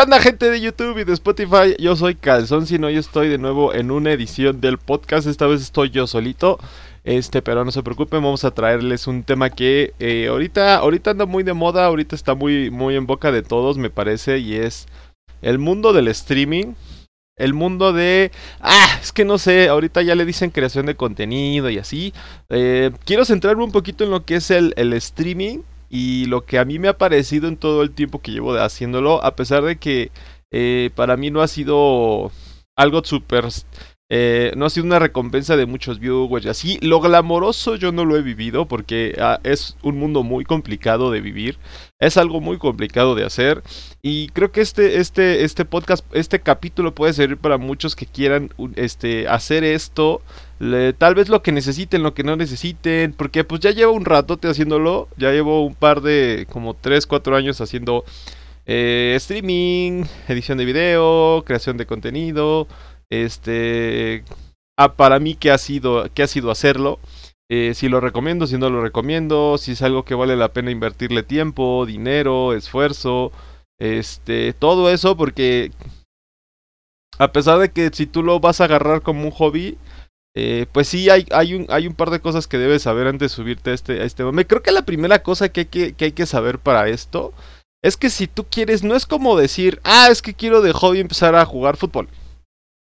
¿Qué 0.00 0.04
onda 0.04 0.18
gente 0.18 0.48
de 0.48 0.62
YouTube 0.62 0.96
y 0.96 1.04
de 1.04 1.12
Spotify? 1.12 1.76
Yo 1.78 1.94
soy 1.94 2.14
Calzón, 2.14 2.66
si 2.66 2.78
no, 2.78 2.88
yo 2.88 2.98
estoy 2.98 3.28
de 3.28 3.36
nuevo 3.36 3.74
en 3.74 3.90
una 3.90 4.12
edición 4.12 4.58
del 4.58 4.78
podcast. 4.78 5.26
Esta 5.26 5.46
vez 5.46 5.60
estoy 5.60 5.90
yo 5.90 6.06
solito. 6.06 6.58
Este, 7.04 7.42
pero 7.42 7.66
no 7.66 7.70
se 7.70 7.82
preocupen, 7.82 8.22
vamos 8.22 8.44
a 8.44 8.50
traerles 8.52 9.06
un 9.06 9.24
tema 9.24 9.50
que 9.50 9.92
eh, 9.98 10.28
ahorita, 10.28 10.76
ahorita 10.76 11.10
anda 11.10 11.26
muy 11.26 11.42
de 11.42 11.52
moda, 11.52 11.84
ahorita 11.84 12.16
está 12.16 12.34
muy, 12.34 12.70
muy 12.70 12.96
en 12.96 13.06
boca 13.06 13.30
de 13.30 13.42
todos, 13.42 13.76
me 13.76 13.90
parece, 13.90 14.38
y 14.38 14.54
es 14.54 14.86
el 15.42 15.58
mundo 15.58 15.92
del 15.92 16.08
streaming. 16.08 16.72
El 17.36 17.52
mundo 17.52 17.92
de... 17.92 18.32
Ah, 18.58 18.98
es 19.02 19.12
que 19.12 19.26
no 19.26 19.36
sé, 19.36 19.68
ahorita 19.68 20.00
ya 20.00 20.14
le 20.14 20.24
dicen 20.24 20.48
creación 20.48 20.86
de 20.86 20.96
contenido 20.96 21.68
y 21.68 21.76
así. 21.76 22.14
Eh, 22.48 22.90
quiero 23.04 23.26
centrarme 23.26 23.64
un 23.64 23.72
poquito 23.72 24.04
en 24.04 24.10
lo 24.12 24.24
que 24.24 24.36
es 24.36 24.50
el, 24.50 24.72
el 24.78 24.94
streaming 24.94 25.58
y 25.90 26.26
lo 26.26 26.44
que 26.46 26.58
a 26.58 26.64
mí 26.64 26.78
me 26.78 26.88
ha 26.88 26.96
parecido 26.96 27.48
en 27.48 27.56
todo 27.56 27.82
el 27.82 27.90
tiempo 27.90 28.20
que 28.20 28.30
llevo 28.30 28.54
haciéndolo, 28.54 29.22
a 29.24 29.34
pesar 29.34 29.64
de 29.64 29.76
que 29.76 30.12
eh, 30.52 30.90
para 30.94 31.16
mí 31.16 31.30
no 31.30 31.42
ha 31.42 31.48
sido 31.48 32.30
algo 32.76 33.02
súper... 33.04 33.46
Eh, 34.12 34.50
no 34.56 34.66
ha 34.66 34.70
sido 34.70 34.86
una 34.86 34.98
recompensa 34.98 35.56
de 35.56 35.66
muchos 35.66 36.00
viewers 36.00 36.44
y 36.44 36.48
así. 36.48 36.78
Lo 36.82 37.00
glamoroso 37.00 37.76
yo 37.76 37.92
no 37.92 38.04
lo 38.04 38.16
he 38.16 38.22
vivido 38.22 38.66
porque 38.66 39.16
ah, 39.20 39.38
es 39.44 39.76
un 39.82 39.98
mundo 39.98 40.24
muy 40.24 40.44
complicado 40.44 41.12
de 41.12 41.20
vivir. 41.20 41.58
Es 42.00 42.16
algo 42.16 42.40
muy 42.40 42.58
complicado 42.58 43.14
de 43.14 43.24
hacer. 43.24 43.62
Y 44.02 44.28
creo 44.30 44.50
que 44.50 44.62
este, 44.62 44.98
este, 44.98 45.44
este 45.44 45.64
podcast, 45.64 46.04
este 46.12 46.40
capítulo 46.40 46.92
puede 46.92 47.12
servir 47.12 47.36
para 47.36 47.56
muchos 47.56 47.94
que 47.94 48.06
quieran 48.06 48.50
este, 48.74 49.28
hacer 49.28 49.62
esto 49.62 50.22
tal 50.98 51.14
vez 51.14 51.28
lo 51.28 51.42
que 51.42 51.52
necesiten, 51.52 52.02
lo 52.02 52.12
que 52.12 52.22
no 52.22 52.36
necesiten, 52.36 53.14
porque 53.14 53.44
pues 53.44 53.60
ya 53.60 53.70
llevo 53.70 53.92
un 53.92 54.04
ratote 54.04 54.48
haciéndolo, 54.48 55.08
ya 55.16 55.30
llevo 55.32 55.64
un 55.64 55.74
par 55.74 56.02
de, 56.02 56.46
como 56.50 56.74
3, 56.74 57.06
4 57.06 57.36
años 57.36 57.60
haciendo 57.60 58.04
eh, 58.66 59.14
streaming, 59.16 60.04
edición 60.28 60.58
de 60.58 60.66
video, 60.66 61.42
creación 61.46 61.78
de 61.78 61.86
contenido, 61.86 62.68
este, 63.08 64.22
ah, 64.76 64.94
para 64.96 65.18
mí 65.18 65.34
que 65.34 65.50
ha 65.50 65.58
sido, 65.58 66.08
que 66.12 66.22
ha 66.22 66.26
sido 66.26 66.50
hacerlo. 66.50 67.00
Eh, 67.48 67.72
si 67.74 67.88
lo 67.88 68.00
recomiendo, 68.00 68.46
si 68.46 68.58
no 68.58 68.70
lo 68.70 68.82
recomiendo, 68.82 69.58
si 69.58 69.72
es 69.72 69.82
algo 69.82 70.04
que 70.04 70.14
vale 70.14 70.36
la 70.36 70.52
pena 70.52 70.70
invertirle 70.70 71.22
tiempo, 71.22 71.84
dinero, 71.86 72.52
esfuerzo, 72.52 73.32
este, 73.80 74.52
todo 74.52 74.90
eso, 74.90 75.16
porque 75.16 75.72
a 77.18 77.32
pesar 77.32 77.58
de 77.58 77.70
que 77.70 77.90
si 77.92 78.06
tú 78.06 78.22
lo 78.22 78.40
vas 78.40 78.60
a 78.60 78.64
agarrar 78.64 79.02
como 79.02 79.24
un 79.24 79.30
hobby, 79.30 79.78
eh, 80.34 80.66
pues 80.72 80.88
sí, 80.88 81.10
hay, 81.10 81.26
hay, 81.32 81.54
un, 81.54 81.66
hay 81.70 81.86
un 81.86 81.94
par 81.94 82.10
de 82.10 82.20
cosas 82.20 82.46
que 82.46 82.58
debes 82.58 82.82
saber 82.82 83.06
antes 83.06 83.32
de 83.32 83.36
subirte 83.36 83.70
a 83.70 83.74
este, 83.74 84.00
a 84.00 84.04
este 84.04 84.22
momento. 84.22 84.48
Creo 84.48 84.62
que 84.62 84.72
la 84.72 84.84
primera 84.84 85.22
cosa 85.22 85.48
que 85.48 85.60
hay 85.60 85.66
que, 85.66 85.92
que 85.94 86.04
hay 86.06 86.12
que 86.12 86.26
saber 86.26 86.58
para 86.58 86.88
esto 86.88 87.32
es 87.82 87.96
que 87.96 88.10
si 88.10 88.26
tú 88.26 88.44
quieres, 88.44 88.82
no 88.84 88.94
es 88.94 89.06
como 89.06 89.36
decir, 89.36 89.80
ah, 89.84 90.08
es 90.10 90.22
que 90.22 90.34
quiero 90.34 90.60
de 90.60 90.72
hobby 90.72 91.00
empezar 91.00 91.34
a 91.34 91.46
jugar 91.46 91.76
fútbol. 91.76 92.08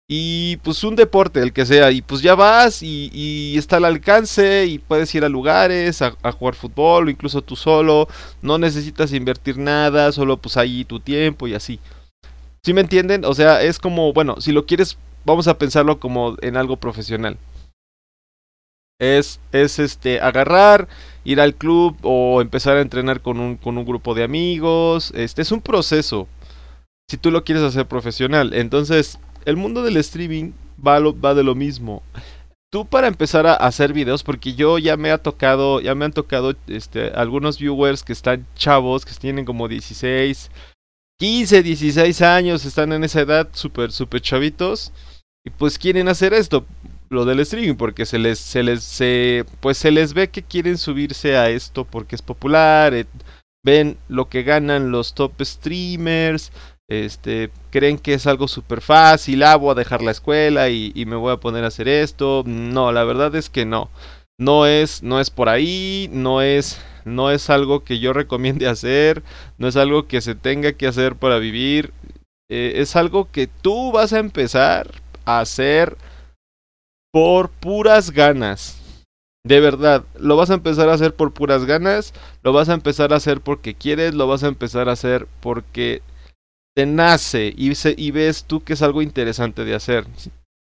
Y 0.09 0.59
pues 0.59 0.85
un 0.85 0.97
deporte, 0.97 1.41
el 1.41 1.53
que 1.53 1.65
sea, 1.65 1.91
y 1.91 2.03
pues 2.03 2.21
ya 2.21 2.35
vas 2.35 2.83
y, 2.83 3.11
y 3.13 3.57
está 3.57 3.79
al 3.79 3.87
alcance 3.87 4.67
y 4.67 4.79
puedes 4.79 5.15
ir 5.15 5.25
a 5.25 5.31
lugares 5.31 6.03
a, 6.03 6.15
a, 6.23 6.31
jugar 6.31 6.55
fútbol 6.55 7.07
o 7.09 7.11
incluso 7.11 7.41
tú 7.41 7.57
solo, 7.57 8.07
no 8.43 8.59
necesitas 8.59 9.15
invertir 9.15 9.57
nada, 9.57 10.13
solo 10.13 10.37
pues 10.37 10.59
ahí 10.59 10.85
tu 10.85 11.01
tiempo 11.01 11.49
y 11.49 11.55
así. 11.55 11.81
¿Sí 12.63 12.75
me 12.75 12.83
entienden? 12.83 13.25
O 13.25 13.35
sea, 13.35 13.63
es 13.63 13.79
como, 13.79 14.13
bueno, 14.13 14.41
si 14.41 14.53
lo 14.53 14.67
quieres 14.67 14.99
vamos 15.25 15.49
a 15.49 15.59
pensarlo 15.59 15.99
como 15.99 16.37
en 16.41 16.57
algo 16.57 16.77
profesional. 16.77 17.39
Es, 19.01 19.41
es 19.53 19.79
este 19.79 20.21
agarrar, 20.21 20.89
ir 21.25 21.41
al 21.41 21.55
club 21.55 21.97
o 22.03 22.41
empezar 22.41 22.77
a 22.77 22.81
entrenar 22.81 23.21
con 23.21 23.41
un, 23.41 23.57
con 23.57 23.77
un 23.77 23.85
grupo 23.85 24.15
de 24.15 24.25
amigos. 24.25 25.13
Este 25.17 25.43
es 25.43 25.51
un 25.53 25.61
proceso. 25.61 26.29
Si 27.09 27.17
tú 27.17 27.31
lo 27.31 27.45
quieres 27.45 27.65
hacer 27.65 27.87
profesional. 27.87 28.55
Entonces, 28.55 29.19
el 29.45 29.57
mundo 29.57 29.83
del 29.83 29.97
streaming 29.97 30.53
va, 30.85 31.01
lo, 31.01 31.19
va 31.19 31.35
de 31.35 31.43
lo 31.43 31.55
mismo. 31.55 32.03
Tú 32.71 32.87
para 32.87 33.09
empezar 33.09 33.47
a 33.47 33.55
hacer 33.55 33.93
videos, 33.93 34.23
porque 34.23 34.55
yo 34.55 34.79
ya 34.79 34.97
me 34.97 35.11
ha 35.11 35.19
tocado, 35.19 35.81
ya 35.81 35.95
me 35.95 36.07
han 36.07 36.13
tocado 36.13 36.55
este, 36.67 37.11
algunos 37.11 37.59
viewers 37.59 38.03
que 38.03 38.13
están 38.13 38.47
chavos, 38.57 39.05
que 39.05 39.15
tienen 39.15 39.45
como 39.45 39.69
16, 39.69 40.51
15, 41.19 41.63
16 41.63 42.23
años, 42.23 42.65
están 42.65 42.93
en 42.93 43.05
esa 43.05 43.21
edad, 43.21 43.49
súper, 43.53 43.93
súper 43.93 44.23
chavitos 44.23 44.93
y 45.45 45.51
pues 45.51 45.79
quieren 45.79 46.09
hacer 46.09 46.33
esto, 46.33 46.65
lo 47.11 47.25
del 47.25 47.41
streaming, 47.41 47.75
porque 47.75 48.07
se 48.07 48.19
les, 48.19 48.39
se 48.39 48.63
les, 48.63 49.03
pues 49.61 49.77
se 49.77 49.91
les 49.91 50.15
ve 50.15 50.31
que 50.31 50.43
quieren 50.43 50.79
subirse 50.79 51.37
a 51.37 51.51
esto 51.51 51.85
porque 51.85 52.17
es 52.17 52.23
popular, 52.23 53.07
ven 53.63 53.99
lo 54.09 54.29
que 54.29 54.43
ganan 54.43 54.91
los 54.91 55.15
top 55.15 55.33
streamers, 55.43 56.51
este, 56.89 57.51
creen 57.71 57.99
que 57.99 58.15
es 58.15 58.27
algo 58.27 58.49
súper 58.49 58.81
fácil, 58.81 59.43
ah, 59.43 59.57
voy 59.57 59.73
a 59.73 59.75
dejar 59.75 60.03
la 60.03 60.11
escuela 60.11 60.69
y, 60.71 60.93
y, 60.95 61.07
me 61.07 61.17
voy 61.17 61.33
a 61.33 61.39
poner 61.39 61.65
a 61.65 61.69
hacer 61.69 61.89
esto. 61.89 62.43
No, 62.47 62.93
la 62.93 63.05
verdad 63.05 63.35
es 63.37 63.49
que 63.49 63.65
no. 63.65 63.91
No 64.39 64.67
es, 64.67 65.03
no 65.03 65.21
es 65.21 65.31
por 65.31 65.49
ahí, 65.49 66.11
no 66.13 66.43
es, 66.43 66.81
no 67.05 67.31
es 67.31 67.49
algo 67.51 67.85
que 67.85 68.01
yo 68.01 68.13
recomiende 68.15 68.69
hacer, 68.69 69.23
no 69.59 69.69
es 69.69 69.77
algo 69.77 70.07
que 70.09 70.21
se 70.21 70.35
tenga 70.35 70.73
que 70.73 70.87
hacer 70.87 71.17
para 71.17 71.39
vivir. 71.39 71.93
Eh, 72.51 72.75
es 72.77 72.97
algo 72.97 73.31
que 73.31 73.47
tú 73.47 73.93
vas 73.93 74.13
a 74.13 74.19
empezar 74.19 75.04
hacer 75.25 75.97
por 77.13 77.51
puras 77.51 78.11
ganas. 78.11 78.81
De 79.47 79.61
verdad, 79.61 80.05
lo 80.19 80.37
vas 80.37 80.51
a 80.51 80.55
empezar 80.55 80.89
a 80.89 80.95
hacer 80.95 81.15
por 81.15 81.33
puras 81.33 81.65
ganas, 81.67 82.15
lo 82.43 82.53
vas 82.53 82.71
a 82.71 82.75
empezar 82.75 83.13
a 83.13 83.17
hacer 83.17 83.41
porque 83.41 83.75
quieres, 83.75 84.15
lo 84.15 84.27
vas 84.27 84.43
a 84.43 84.49
empezar 84.49 84.89
a 84.89 84.93
hacer 84.93 85.29
porque 85.41 86.03
te 86.75 86.87
nace 86.87 87.53
y, 87.57 87.75
se, 87.75 87.95
y 87.97 88.11
ves 88.11 88.45
tú 88.45 88.65
que 88.65 88.73
es 88.73 88.83
algo 88.83 89.03
interesante 89.03 89.65
de 89.65 89.75
hacer. 89.75 90.07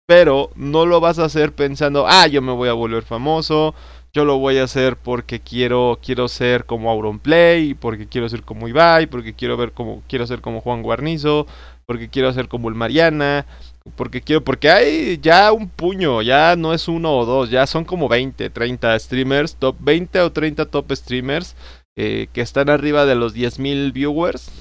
Pero 0.06 0.50
no 0.54 0.86
lo 0.86 1.00
vas 1.00 1.18
a 1.18 1.24
hacer 1.24 1.52
pensando, 1.52 2.06
ah, 2.08 2.26
yo 2.26 2.42
me 2.42 2.52
voy 2.52 2.68
a 2.68 2.72
volver 2.72 3.02
famoso, 3.02 3.74
yo 4.12 4.24
lo 4.24 4.38
voy 4.38 4.58
a 4.58 4.64
hacer 4.64 4.96
porque 4.96 5.40
quiero, 5.40 5.98
quiero 6.02 6.28
ser 6.28 6.64
como 6.64 6.90
Auronplay, 6.90 7.74
porque 7.74 8.08
quiero 8.08 8.28
ser 8.28 8.42
como 8.42 8.66
Ibai, 8.66 9.06
porque 9.06 9.34
quiero 9.34 9.56
ver 9.56 9.72
como, 9.72 10.02
quiero 10.08 10.26
ser 10.26 10.40
como 10.40 10.60
Juan 10.60 10.82
Guarnizo, 10.82 11.46
porque 11.90 12.08
quiero 12.08 12.32
ser 12.32 12.46
como 12.46 12.68
el 12.68 12.76
Mariana, 12.76 13.46
porque 13.96 14.20
quiero, 14.20 14.44
porque 14.44 14.70
hay 14.70 15.18
ya 15.18 15.50
un 15.50 15.68
puño, 15.68 16.22
ya 16.22 16.54
no 16.54 16.72
es 16.72 16.86
uno 16.86 17.18
o 17.18 17.26
dos, 17.26 17.50
ya 17.50 17.66
son 17.66 17.84
como 17.84 18.08
20, 18.08 18.48
30 18.48 18.96
streamers, 19.00 19.56
top 19.56 19.74
20 19.80 20.20
o 20.20 20.30
30 20.30 20.66
top 20.66 20.92
streamers 20.92 21.56
eh, 21.96 22.28
que 22.32 22.42
están 22.42 22.70
arriba 22.70 23.06
de 23.06 23.16
los 23.16 23.34
10.000 23.34 23.92
viewers. 23.92 24.52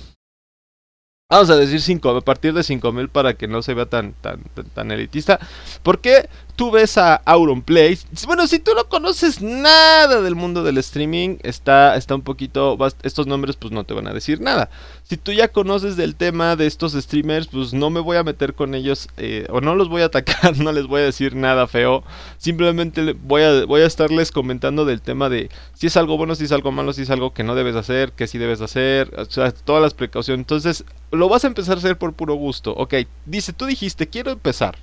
Vamos 1.29 1.51
a 1.51 1.56
decir 1.56 1.81
5, 1.81 2.09
a 2.09 2.22
partir 2.22 2.51
de 2.53 2.63
5000 2.63 3.09
para 3.09 3.35
que 3.35 3.47
no 3.47 3.62
se 3.62 3.75
vea 3.75 3.85
tan, 3.85 4.13
tan, 4.13 4.41
tan, 4.56 4.66
tan 4.66 4.89
elitista. 4.89 5.39
Porque 5.84 6.29
tú 6.59 6.71
ves 6.71 6.97
a 6.97 7.15
Auronplay. 7.15 7.97
Bueno, 8.25 8.45
si 8.45 8.59
tú 8.59 8.73
no 8.75 8.89
conoces 8.89 9.41
nada 9.41 10.21
del 10.21 10.35
mundo 10.35 10.61
del 10.61 10.77
streaming, 10.79 11.37
está, 11.41 11.95
está 11.95 12.15
un 12.15 12.21
poquito. 12.21 12.77
Estos 13.01 13.27
nombres, 13.27 13.55
pues 13.55 13.71
no 13.71 13.85
te 13.85 13.93
van 13.93 14.07
a 14.07 14.13
decir 14.13 14.41
nada. 14.41 14.69
Si 15.03 15.15
tú 15.15 15.31
ya 15.31 15.47
conoces 15.47 15.95
del 15.95 16.15
tema 16.15 16.57
de 16.57 16.67
estos 16.67 16.91
streamers, 16.91 17.47
pues 17.47 17.73
no 17.73 17.89
me 17.89 18.01
voy 18.01 18.17
a 18.17 18.25
meter 18.25 18.55
con 18.55 18.75
ellos. 18.75 19.07
Eh, 19.15 19.47
o 19.49 19.61
no 19.61 19.73
los 19.73 19.87
voy 19.87 20.01
a 20.01 20.07
atacar, 20.07 20.57
no 20.59 20.73
les 20.73 20.85
voy 20.85 20.99
a 20.99 21.05
decir 21.05 21.33
nada 21.33 21.65
feo. 21.65 22.03
Simplemente 22.39 23.13
voy 23.13 23.43
a, 23.43 23.65
voy 23.65 23.79
a 23.79 23.85
estarles 23.85 24.33
comentando 24.33 24.83
del 24.83 24.99
tema 24.99 25.29
de 25.29 25.49
si 25.75 25.87
es 25.87 25.95
algo 25.95 26.17
bueno, 26.17 26.35
si 26.35 26.43
es 26.43 26.51
algo 26.51 26.73
malo, 26.73 26.91
si 26.91 27.03
es 27.03 27.09
algo 27.09 27.33
que 27.33 27.45
no 27.45 27.55
debes 27.55 27.77
hacer, 27.77 28.11
que 28.11 28.27
sí 28.27 28.37
debes 28.37 28.59
hacer. 28.59 29.13
O 29.17 29.23
sea, 29.23 29.53
todas 29.53 29.81
las 29.81 29.93
precauciones. 29.93 30.41
Entonces, 30.41 30.83
lo 31.11 31.29
vas 31.29 31.45
a 31.45 31.47
empezar 31.47 31.77
a 31.77 31.79
hacer 31.79 31.97
por 31.97 32.11
puro 32.11 32.33
gusto. 32.33 32.73
Ok, 32.73 32.95
dice, 33.25 33.53
tú 33.53 33.65
dijiste, 33.65 34.09
quiero 34.09 34.31
empezar. 34.31 34.77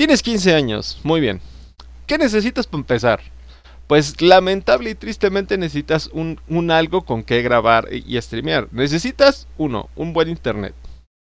Tienes 0.00 0.22
15 0.22 0.54
años, 0.54 0.98
muy 1.02 1.20
bien. 1.20 1.42
¿Qué 2.06 2.16
necesitas 2.16 2.66
para 2.66 2.80
empezar? 2.80 3.20
Pues 3.86 4.22
lamentable 4.22 4.88
y 4.88 4.94
tristemente 4.94 5.58
necesitas 5.58 6.08
un, 6.14 6.70
algo 6.70 7.04
con 7.04 7.22
que 7.22 7.42
grabar 7.42 7.86
y, 7.92 8.16
y 8.16 8.22
streamear. 8.22 8.68
Necesitas, 8.72 9.46
uno, 9.58 9.90
un 9.96 10.14
buen 10.14 10.30
internet. 10.30 10.74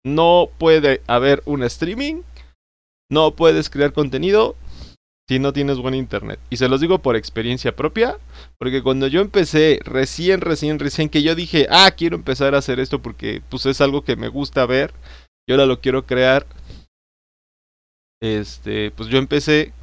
No 0.03 0.49
puede 0.57 1.01
haber 1.07 1.43
un 1.45 1.63
streaming. 1.63 2.23
No 3.09 3.37
puedes 3.37 3.69
crear 3.69 3.93
contenido 3.93 4.57
si 5.29 5.39
no 5.39 5.53
tienes 5.53 5.77
buen 5.77 5.95
internet. 5.95 6.37
Y 6.49 6.57
se 6.57 6.67
los 6.67 6.81
digo 6.81 6.99
por 6.99 7.15
experiencia 7.15 7.73
propia, 7.73 8.17
porque 8.57 8.83
cuando 8.83 9.07
yo 9.07 9.21
empecé 9.21 9.79
recién, 9.85 10.41
recién, 10.41 10.77
recién, 10.79 11.07
que 11.07 11.23
yo 11.23 11.35
dije, 11.35 11.67
ah, 11.69 11.89
quiero 11.91 12.17
empezar 12.17 12.53
a 12.53 12.57
hacer 12.57 12.81
esto 12.81 13.01
porque 13.01 13.41
pues 13.47 13.65
es 13.65 13.79
algo 13.79 14.01
que 14.01 14.17
me 14.17 14.27
gusta 14.27 14.65
ver, 14.65 14.93
y 15.47 15.53
ahora 15.53 15.65
lo 15.65 15.79
quiero 15.79 16.05
crear, 16.05 16.45
este, 18.21 18.91
pues 18.91 19.09
yo 19.09 19.17
empecé 19.17 19.73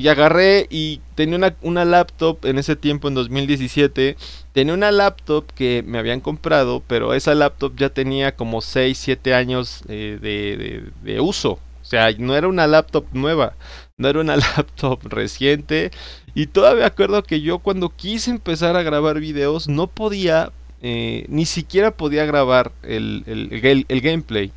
y 0.00 0.08
agarré 0.08 0.66
y 0.70 1.02
tenía 1.14 1.36
una, 1.36 1.56
una, 1.60 1.84
laptop 1.84 2.46
en 2.46 2.56
ese 2.56 2.74
tiempo, 2.74 3.08
en 3.08 3.14
2017. 3.14 4.16
Tenía 4.54 4.72
una 4.72 4.90
laptop 4.92 5.44
que 5.54 5.84
me 5.86 5.98
habían 5.98 6.20
comprado, 6.20 6.82
pero 6.86 7.12
esa 7.12 7.34
laptop 7.34 7.76
ya 7.76 7.90
tenía 7.90 8.34
como 8.34 8.62
6, 8.62 8.96
7 8.96 9.34
años 9.34 9.82
eh, 9.88 10.18
de, 10.20 10.90
de, 11.02 11.20
uso. 11.20 11.58
O 11.82 11.84
sea, 11.84 12.10
no 12.16 12.34
era 12.34 12.48
una 12.48 12.66
laptop 12.66 13.04
nueva, 13.12 13.56
no 13.98 14.08
era 14.08 14.20
una 14.20 14.36
laptop 14.56 15.00
reciente. 15.04 15.90
Y 16.34 16.46
todavía 16.46 16.86
acuerdo 16.86 17.22
que 17.22 17.42
yo 17.42 17.58
cuando 17.58 17.90
quise 17.90 18.30
empezar 18.30 18.76
a 18.76 18.82
grabar 18.82 19.20
videos 19.20 19.68
no 19.68 19.86
podía 19.88 20.50
eh, 20.82 21.26
ni 21.28 21.44
siquiera 21.44 21.90
podía 21.90 22.24
grabar 22.24 22.72
el, 22.82 23.22
el, 23.26 23.84
el, 23.86 24.00
gameplay. 24.00 24.50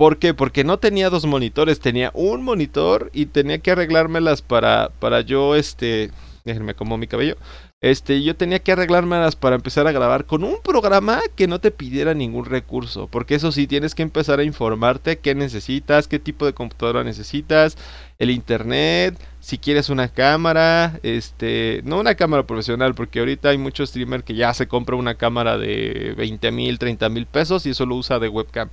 ¿Por 0.00 0.16
qué? 0.16 0.32
Porque 0.32 0.64
no 0.64 0.78
tenía 0.78 1.10
dos 1.10 1.26
monitores, 1.26 1.78
tenía 1.78 2.10
un 2.14 2.42
monitor 2.42 3.10
y 3.12 3.26
tenía 3.26 3.58
que 3.58 3.72
arreglármelas 3.72 4.40
para, 4.40 4.88
para 4.98 5.20
yo, 5.20 5.56
este, 5.56 6.10
déjenme 6.46 6.72
como 6.72 6.96
mi 6.96 7.06
cabello, 7.06 7.36
este, 7.82 8.22
yo 8.22 8.34
tenía 8.34 8.60
que 8.60 8.72
arreglármelas 8.72 9.36
para 9.36 9.56
empezar 9.56 9.86
a 9.86 9.92
grabar 9.92 10.24
con 10.24 10.42
un 10.42 10.56
programa 10.62 11.20
que 11.36 11.46
no 11.46 11.60
te 11.60 11.70
pidiera 11.70 12.14
ningún 12.14 12.46
recurso, 12.46 13.08
porque 13.08 13.34
eso 13.34 13.52
sí, 13.52 13.66
tienes 13.66 13.94
que 13.94 14.00
empezar 14.00 14.38
a 14.38 14.44
informarte 14.44 15.18
qué 15.18 15.34
necesitas, 15.34 16.08
qué 16.08 16.18
tipo 16.18 16.46
de 16.46 16.54
computadora 16.54 17.04
necesitas, 17.04 17.76
el 18.18 18.30
internet, 18.30 19.18
si 19.40 19.58
quieres 19.58 19.90
una 19.90 20.08
cámara, 20.08 20.98
este, 21.02 21.82
no 21.84 22.00
una 22.00 22.14
cámara 22.14 22.46
profesional, 22.46 22.94
porque 22.94 23.18
ahorita 23.18 23.50
hay 23.50 23.58
muchos 23.58 23.90
streamers 23.90 24.24
que 24.24 24.34
ya 24.34 24.54
se 24.54 24.66
compra 24.66 24.96
una 24.96 25.16
cámara 25.16 25.58
de 25.58 26.14
20 26.16 26.52
mil, 26.52 26.78
30 26.78 27.08
mil 27.10 27.26
pesos 27.26 27.66
y 27.66 27.70
eso 27.70 27.84
lo 27.84 27.96
usa 27.96 28.18
de 28.18 28.28
webcam. 28.28 28.70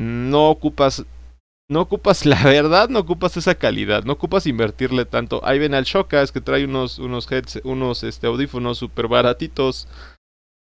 No 0.00 0.48
ocupas 0.48 1.04
no 1.70 1.82
ocupas, 1.82 2.26
la 2.26 2.42
verdad, 2.42 2.88
no 2.88 2.98
ocupas 2.98 3.36
esa 3.36 3.54
calidad, 3.54 4.04
no 4.04 4.14
ocupas 4.14 4.46
invertirle 4.46 5.04
tanto. 5.06 5.40
Ahí 5.44 5.58
ven 5.58 5.72
al 5.72 5.84
Shockas 5.84 6.32
que 6.32 6.40
trae 6.40 6.64
unos, 6.64 6.98
unos, 6.98 7.30
heads, 7.30 7.60
unos 7.64 8.02
este, 8.02 8.26
audífonos 8.26 8.78
super 8.78 9.06
baratitos. 9.06 9.86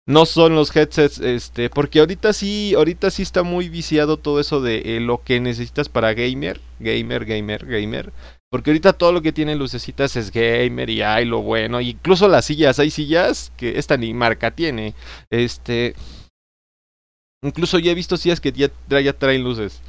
No 0.06 0.26
son 0.26 0.56
los 0.56 0.76
headsets, 0.76 1.20
este, 1.20 1.70
porque 1.70 2.00
ahorita 2.00 2.34
sí, 2.34 2.74
ahorita 2.76 3.10
sí 3.10 3.22
está 3.22 3.44
muy 3.44 3.70
viciado 3.70 4.18
todo 4.18 4.40
eso 4.40 4.62
de 4.62 4.98
eh, 4.98 5.00
lo 5.00 5.24
que 5.24 5.40
necesitas 5.40 5.88
para 5.88 6.14
gamer, 6.14 6.60
gamer, 6.80 7.26
gamer, 7.26 7.66
gamer. 7.66 8.14
Porque 8.50 8.70
ahorita 8.72 8.94
todo 8.94 9.12
lo 9.12 9.22
que 9.22 9.32
tiene 9.32 9.56
lucecitas 9.56 10.16
es 10.16 10.32
gamer 10.32 10.90
y 10.90 11.02
hay 11.02 11.26
lo 11.26 11.42
bueno. 11.42 11.82
Incluso 11.82 12.28
las 12.28 12.46
sillas, 12.46 12.80
hay 12.80 12.92
sillas 12.92 13.52
que 13.58 13.78
esta 13.78 13.98
ni 13.98 14.14
marca 14.14 14.52
tiene. 14.52 14.94
Este. 15.30 15.96
Incluso 17.44 17.78
ya 17.78 17.92
he 17.92 17.96
visto 17.96 18.18
sillas 18.18 18.40
que 18.40 18.52
ya, 18.52 19.14
traen 19.14 19.44
luces. 19.44 19.82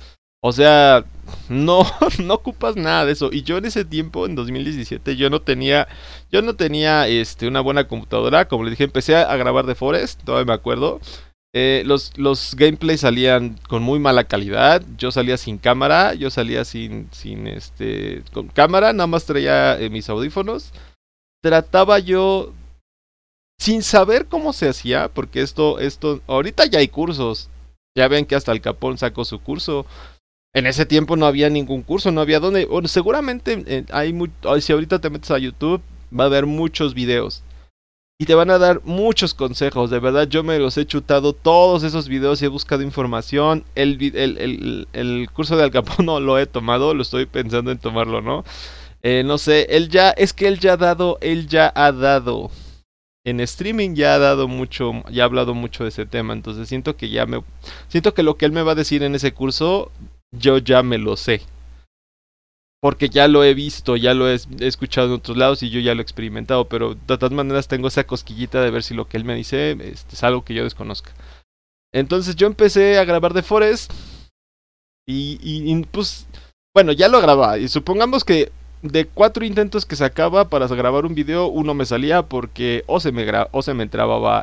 O 0.42 0.52
sea, 0.52 1.04
no, 1.48 1.86
no 2.22 2.34
ocupas 2.34 2.76
nada 2.76 3.06
de 3.06 3.12
eso. 3.12 3.30
Y 3.32 3.42
yo 3.42 3.56
en 3.56 3.64
ese 3.64 3.84
tiempo, 3.84 4.26
en 4.26 4.34
2017, 4.34 5.16
yo 5.16 5.30
no 5.30 5.40
tenía, 5.40 5.88
yo 6.30 6.42
no 6.42 6.54
tenía 6.54 7.08
este, 7.08 7.48
una 7.48 7.60
buena 7.60 7.88
computadora. 7.88 8.46
Como 8.46 8.64
les 8.64 8.72
dije, 8.72 8.84
empecé 8.84 9.16
a 9.16 9.36
grabar 9.36 9.64
de 9.66 9.74
Forest, 9.74 10.22
todavía 10.24 10.46
me 10.46 10.52
acuerdo. 10.52 11.00
Eh, 11.56 11.84
los, 11.86 12.18
los 12.18 12.56
gameplays 12.56 13.02
salían 13.02 13.56
con 13.68 13.80
muy 13.84 14.00
mala 14.00 14.24
calidad. 14.24 14.82
Yo 14.98 15.12
salía 15.12 15.36
sin 15.36 15.56
cámara, 15.56 16.14
yo 16.14 16.28
salía 16.28 16.64
sin, 16.64 17.08
sin 17.12 17.46
este, 17.46 18.24
con 18.32 18.48
cámara, 18.48 18.92
nada 18.92 19.06
más 19.06 19.24
traía 19.24 19.80
eh, 19.80 19.88
mis 19.88 20.08
audífonos. 20.08 20.72
Trataba 21.40 22.00
yo 22.00 22.52
sin 23.64 23.82
saber 23.82 24.26
cómo 24.26 24.52
se 24.52 24.68
hacía, 24.68 25.08
porque 25.08 25.40
esto, 25.40 25.78
esto, 25.78 26.20
ahorita 26.26 26.66
ya 26.66 26.80
hay 26.80 26.88
cursos. 26.88 27.48
Ya 27.96 28.08
ven 28.08 28.26
que 28.26 28.34
hasta 28.34 28.52
el 28.52 28.60
Capón 28.60 28.98
sacó 28.98 29.24
su 29.24 29.40
curso. 29.40 29.86
En 30.52 30.66
ese 30.66 30.84
tiempo 30.84 31.16
no 31.16 31.24
había 31.24 31.48
ningún 31.48 31.82
curso, 31.82 32.12
no 32.12 32.20
había 32.20 32.40
donde. 32.40 32.66
Bueno, 32.66 32.88
seguramente 32.88 33.64
eh, 33.66 33.86
hay 33.90 34.14
si 34.60 34.72
ahorita 34.74 34.98
te 34.98 35.08
metes 35.08 35.30
a 35.30 35.38
YouTube, 35.38 35.80
va 36.12 36.24
a 36.24 36.26
haber 36.26 36.44
muchos 36.44 36.92
videos. 36.92 37.42
Y 38.20 38.26
te 38.26 38.34
van 38.34 38.50
a 38.50 38.58
dar 38.58 38.82
muchos 38.84 39.32
consejos. 39.32 39.88
De 39.88 39.98
verdad, 39.98 40.28
yo 40.28 40.44
me 40.44 40.58
los 40.58 40.76
he 40.76 40.84
chutado 40.84 41.32
todos 41.32 41.84
esos 41.84 42.06
videos 42.06 42.42
y 42.42 42.44
he 42.44 42.48
buscado 42.48 42.82
información. 42.82 43.64
El, 43.74 43.98
el, 44.14 44.88
el, 44.92 45.30
curso 45.32 45.56
de 45.56 45.64
Al 45.64 45.70
Capone 45.70 46.04
no 46.04 46.20
lo 46.20 46.38
he 46.38 46.44
tomado, 46.44 46.92
lo 46.92 47.00
estoy 47.00 47.24
pensando 47.24 47.70
en 47.70 47.78
tomarlo, 47.78 48.20
¿no? 48.20 48.44
Eh, 49.02 49.22
no 49.24 49.38
sé, 49.38 49.68
él 49.70 49.88
ya, 49.88 50.10
es 50.10 50.34
que 50.34 50.48
él 50.48 50.60
ya 50.60 50.74
ha 50.74 50.76
dado, 50.76 51.16
él 51.22 51.46
ya 51.48 51.72
ha 51.74 51.92
dado. 51.92 52.50
En 53.26 53.40
streaming 53.40 53.94
ya 53.94 54.14
ha 54.14 54.18
dado 54.18 54.48
mucho, 54.48 55.02
ya 55.10 55.22
ha 55.22 55.26
hablado 55.26 55.54
mucho 55.54 55.84
de 55.84 55.88
ese 55.88 56.04
tema. 56.04 56.34
Entonces 56.34 56.68
siento 56.68 56.96
que 56.96 57.08
ya 57.08 57.24
me. 57.24 57.42
Siento 57.88 58.12
que 58.12 58.22
lo 58.22 58.36
que 58.36 58.44
él 58.44 58.52
me 58.52 58.62
va 58.62 58.72
a 58.72 58.76
decir 58.76 59.02
en 59.02 59.14
ese 59.14 59.32
curso 59.32 59.90
yo 60.30 60.58
ya 60.58 60.82
me 60.82 60.98
lo 60.98 61.16
sé. 61.16 61.42
Porque 62.80 63.08
ya 63.08 63.28
lo 63.28 63.42
he 63.44 63.54
visto, 63.54 63.96
ya 63.96 64.12
lo 64.12 64.28
he, 64.28 64.38
escuchado 64.60 65.06
en 65.06 65.14
otros 65.14 65.38
lados 65.38 65.62
y 65.62 65.70
yo 65.70 65.80
ya 65.80 65.94
lo 65.94 66.00
he 66.00 66.02
experimentado, 66.02 66.68
pero 66.68 66.94
de 66.94 67.16
todas 67.16 67.32
maneras 67.32 67.66
tengo 67.66 67.88
esa 67.88 68.04
cosquillita 68.04 68.60
de 68.60 68.70
ver 68.70 68.82
si 68.82 68.92
lo 68.92 69.08
que 69.08 69.16
él 69.16 69.24
me 69.24 69.34
dice 69.34 69.70
este, 69.70 70.14
es 70.14 70.22
algo 70.22 70.44
que 70.44 70.52
yo 70.52 70.64
desconozca. 70.64 71.12
Entonces 71.94 72.36
yo 72.36 72.46
empecé 72.46 72.98
a 72.98 73.04
grabar 73.06 73.32
de 73.32 73.42
Forest 73.42 73.90
y, 75.06 75.38
y 75.42 75.82
pues, 75.84 76.26
bueno, 76.74 76.92
ya 76.92 77.08
lo 77.08 77.22
grababa 77.22 77.56
y 77.56 77.68
supongamos 77.68 78.22
que 78.22 78.52
de 78.84 79.06
cuatro 79.06 79.46
intentos 79.46 79.86
que 79.86 79.96
sacaba 79.96 80.50
para 80.50 80.66
grabar 80.68 81.06
un 81.06 81.14
video, 81.14 81.46
uno 81.46 81.72
me 81.72 81.86
salía 81.86 82.22
porque 82.22 82.84
o 82.86 83.00
se 83.00 83.12
me, 83.12 83.26
o 83.50 83.62
se 83.62 83.72
me 83.72 83.88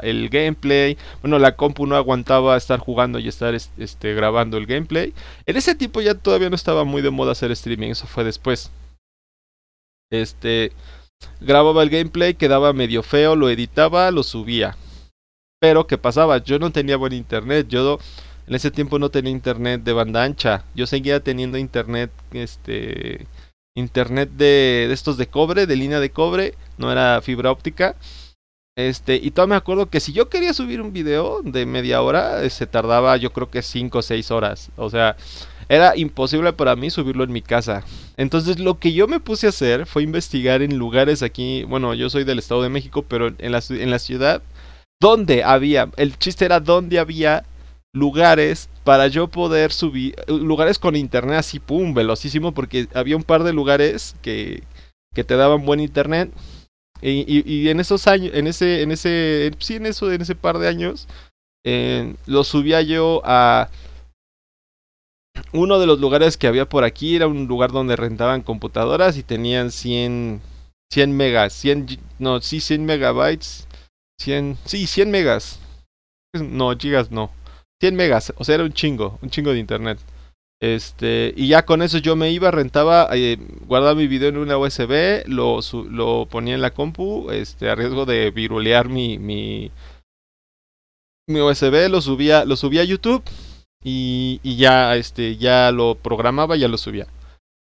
el 0.02 0.30
gameplay, 0.30 0.98
bueno, 1.22 1.38
la 1.38 1.56
compu 1.56 1.86
no 1.86 1.96
aguantaba 1.96 2.58
estar 2.58 2.80
jugando 2.80 3.20
y 3.20 3.28
estar 3.28 3.54
este, 3.54 4.14
grabando 4.16 4.58
el 4.58 4.66
gameplay. 4.66 5.14
En 5.46 5.58
ese 5.58 5.76
tiempo 5.76 6.02
ya 6.02 6.16
todavía 6.16 6.50
no 6.50 6.56
estaba 6.56 6.84
muy 6.86 7.04
de 7.04 7.12
moda 7.12 7.34
hacer 7.34 7.52
streaming, 7.52 7.92
eso 7.92 8.08
fue 8.08 8.24
después. 8.24 8.72
Este, 10.10 10.72
grababa 11.40 11.84
el 11.84 11.92
gameplay, 11.92 12.34
quedaba 12.34 12.74
medio 12.74 13.04
feo, 13.04 13.36
lo 13.36 13.48
editaba, 13.48 14.10
lo 14.10 14.24
subía. 14.24 14.76
Pero, 15.60 15.86
¿qué 15.86 16.00
pasaba? 16.00 16.40
Yo 16.40 16.58
no 16.58 16.72
tenía 16.72 16.98
buen 16.98 17.14
internet, 17.14 17.68
yo... 17.70 18.00
En 18.48 18.56
ese 18.56 18.72
tiempo 18.72 19.00
no 19.00 19.10
tenía 19.10 19.32
internet 19.32 19.84
de 19.84 19.94
banda 19.94 20.24
ancha. 20.24 20.66
Yo 20.76 20.86
seguía 20.86 21.22
teniendo 21.22 21.58
internet 21.58 22.12
este 22.34 23.28
internet 23.76 24.30
de, 24.32 24.86
de, 24.88 24.94
estos 24.94 25.18
de 25.18 25.28
cobre, 25.28 25.66
de 25.66 25.76
línea 25.76 26.00
de 26.00 26.12
cobre, 26.12 26.56
no 26.78 26.92
era 26.92 27.22
fibra 27.22 27.52
óptica. 27.52 27.96
Este, 28.78 29.16
y 29.16 29.32
todavía 29.32 29.56
me 29.56 29.58
acuerdo 29.58 29.90
que 29.90 30.00
si 30.00 30.14
yo 30.14 30.30
quería 30.30 30.54
subir 30.54 30.82
un 30.82 30.94
video 30.94 31.42
de 31.44 31.66
media 31.66 32.02
hora, 32.02 32.44
eh, 32.44 32.50
se 32.50 32.68
tardaba 32.68 33.18
yo 33.18 33.34
creo 33.34 33.50
que 33.50 33.62
5 33.62 34.00
o 34.00 34.02
6 34.02 34.32
horas. 34.32 34.72
O 34.78 34.90
sea, 34.90 35.18
era 35.68 35.96
imposible 35.98 36.54
para 36.54 36.76
mí 36.76 36.90
subirlo 36.90 37.24
en 37.24 37.32
mi 37.32 37.42
casa. 37.42 37.84
Entonces 38.18 38.60
lo 38.60 38.80
que 38.80 38.94
yo 38.94 39.08
me 39.08 39.20
puse 39.20 39.48
a 39.48 39.50
hacer 39.50 39.86
fue 39.86 40.04
investigar 40.04 40.62
en 40.62 40.78
lugares 40.78 41.22
aquí, 41.22 41.64
bueno, 41.64 41.94
yo 41.94 42.10
soy 42.10 42.24
del 42.24 42.40
Estado 42.40 42.64
de 42.64 42.70
México, 42.70 43.04
pero 43.08 43.28
en 43.38 43.52
la, 43.52 43.62
en 43.70 43.92
la 43.92 44.00
ciudad, 44.00 44.42
donde 45.02 45.44
había, 45.44 45.90
el 45.98 46.18
chiste 46.18 46.46
era 46.46 46.60
donde 46.60 47.00
había 47.00 47.46
lugares 47.94 48.70
para 48.84 49.08
yo 49.08 49.28
poder 49.28 49.72
subir, 49.72 50.16
lugares 50.28 50.80
con 50.80 50.96
internet 50.96 51.40
así, 51.40 51.60
pum, 51.60 51.94
velocísimo, 51.94 52.54
porque 52.54 52.88
había 52.94 53.18
un 53.18 53.24
par 53.24 53.44
de 53.44 53.54
lugares 53.54 54.16
que, 54.22 54.64
que 55.14 55.24
te 55.24 55.36
daban 55.36 55.66
buen 55.66 55.80
internet. 55.80 56.32
Y, 57.02 57.42
y, 57.52 57.70
en 57.70 57.80
esos 57.80 58.08
años, 58.08 58.32
en 58.36 58.46
ese, 58.46 58.84
en 58.84 58.92
ese, 58.92 59.52
sí, 59.58 59.76
en 59.76 59.88
eso, 59.88 60.12
en 60.12 60.22
ese 60.22 60.36
par 60.36 60.60
de 60.60 60.68
años, 60.68 61.08
eh, 61.66 62.16
lo 62.28 62.44
subía 62.44 62.82
yo 62.84 63.22
a 63.26 63.70
uno 65.52 65.80
de 65.80 65.88
los 65.88 66.00
lugares 66.00 66.38
que 66.38 66.46
había 66.48 66.70
por 66.70 66.84
aquí, 66.84 67.16
era 67.16 67.28
un 67.28 67.48
lugar 67.48 67.72
donde 67.72 67.96
rentaban 67.96 68.42
computadoras 68.42 69.18
y 69.18 69.24
tenían 69.24 69.72
100, 69.72 70.42
100 70.92 71.18
megas, 71.18 71.54
100, 71.54 72.00
no, 72.20 72.40
sí, 72.40 72.60
100 72.60 72.86
megabytes, 72.86 73.68
100, 74.20 74.58
sí, 74.66 74.86
100 74.86 75.10
megas, 75.10 75.60
no, 76.34 76.78
gigas 76.78 77.10
no. 77.10 77.32
100 77.82 77.96
megas, 77.96 78.32
o 78.38 78.44
sea, 78.44 78.56
era 78.56 78.64
un 78.64 78.74
chingo, 78.74 79.18
un 79.24 79.30
chingo 79.32 79.52
de 79.52 79.60
internet. 79.60 80.00
Este, 80.62 81.34
y 81.36 81.48
ya 81.48 81.66
con 81.66 81.82
eso 81.82 81.98
yo 81.98 82.16
me 82.16 82.30
iba, 82.30 82.52
rentaba, 82.52 83.10
eh, 83.14 83.38
guardaba 83.66 83.96
mi 83.96 84.06
video 84.06 84.30
en 84.30 84.38
una 84.38 84.60
USB, 84.60 85.24
lo, 85.26 85.60
lo 85.90 86.28
ponía 86.28 86.54
en 86.54 86.62
la 86.62 86.76
compu, 86.76 87.32
este, 87.32 87.72
a 87.72 87.76
riesgo 87.76 88.06
de 88.06 88.30
virulear 88.30 88.88
mi, 88.88 89.18
mi, 89.18 89.72
mi 91.28 91.42
USB, 91.42 91.90
lo 91.90 92.02
subía, 92.02 92.46
lo 92.46 92.56
subía 92.56 92.82
a 92.82 92.86
YouTube 92.86 93.24
y, 93.84 94.40
y 94.44 94.58
ya, 94.58 94.96
este, 94.96 95.38
ya 95.38 95.72
lo 95.72 95.96
programaba, 95.96 96.58
ya 96.58 96.68
lo 96.68 96.78
subía. 96.78 97.08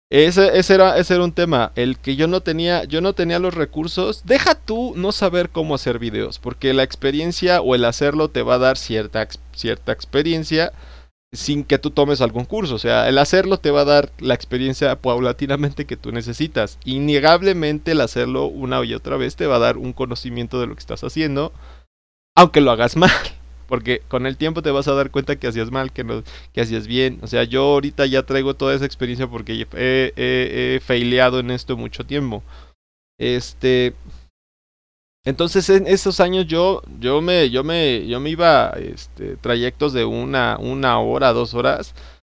Ese, 0.09 0.57
ese, 0.57 0.75
era, 0.75 0.99
ese 0.99 1.15
era 1.15 1.25
un 1.25 1.33
tema, 1.33 1.73
el 1.75 1.99
que 1.99 2.15
yo 2.15 2.29
no 2.29 2.41
tenía, 2.41 2.85
yo 2.85 3.01
no 3.01 3.13
tenía 3.13 3.41
los 3.41 3.55
recursos. 3.55 4.23
Deja 4.25 4.55
tú 4.55 4.95
no 4.97 5.11
saber 5.11 5.51
cómo 5.51 5.75
hacer 5.75 5.99
videos, 5.99 6.39
porque 6.39 6.73
la 6.75 6.85
experiencia 6.85 7.61
o 7.61 7.75
el 7.75 7.85
hacerlo 7.85 8.29
te 8.29 8.43
va 8.43 8.55
a 8.55 8.59
dar 8.59 8.79
cierta, 8.79 9.27
cierta 9.53 9.91
experiencia 9.93 10.73
sin 11.33 11.65
que 11.65 11.79
tú 11.79 11.91
tomes 11.91 12.21
algún 12.21 12.45
curso. 12.45 12.77
O 12.77 12.79
sea, 12.79 13.09
el 13.09 13.19
hacerlo 13.19 13.59
te 13.59 13.73
va 13.73 13.81
a 13.81 13.85
dar 13.85 14.13
la 14.19 14.35
experiencia 14.35 14.95
paulatinamente 15.01 15.87
que 15.87 15.97
tú 15.97 16.13
necesitas. 16.13 16.79
Innegablemente 16.85 17.93
el 17.93 18.01
hacerlo 18.01 18.47
una 18.47 18.85
y 18.85 18.95
otra 18.95 19.17
vez 19.17 19.35
te 19.35 19.47
va 19.47 19.57
a 19.57 19.61
dar 19.61 19.77
un 19.77 19.93
conocimiento 19.93 20.61
de 20.61 20.69
lo 20.69 20.75
que 20.75 20.81
estás 20.81 21.03
haciendo, 21.03 21.53
aunque 22.37 22.61
lo 22.61 22.71
hagas 22.71 22.97
mal. 22.97 23.11
Porque 23.67 24.01
con 24.09 24.27
el 24.27 24.37
tiempo 24.37 24.63
te 24.63 24.71
vas 24.71 24.89
a 24.89 24.95
dar 24.95 25.11
cuenta 25.11 25.37
que 25.37 25.49
hacías 25.49 25.71
mal, 25.71 25.93
que, 25.93 26.05
no, 26.05 26.23
que 26.53 26.61
hacías 26.61 26.87
bien. 26.87 27.19
O 27.23 27.27
sea, 27.27 27.45
yo 27.45 27.63
ahorita 27.63 28.07
ya 28.07 28.25
traigo 28.25 28.55
toda 28.55 28.75
esa 28.75 28.87
experiencia 28.87 29.27
porque 29.27 29.67
he, 29.75 30.13
he, 30.17 30.81
faileado 30.81 31.41
en 31.41 31.51
esto 31.51 31.77
mucho 31.77 32.05
tiempo. 32.05 32.43
Este. 33.19 33.95
Entonces 35.25 35.69
en 35.71 35.89
esos 35.89 36.21
años 36.21 36.47
yo, 36.47 36.83
yo 37.01 37.21
me, 37.21 37.51
yo 37.51 37.65
me, 37.65 38.07
yo 38.07 38.21
me 38.21 38.31
iba 38.31 38.71
este, 38.79 39.37
trayectos 39.37 39.93
de 39.93 40.05
una, 40.05 40.57
una 40.61 41.01
hora, 41.01 41.33
dos 41.33 41.53
horas 41.55 41.95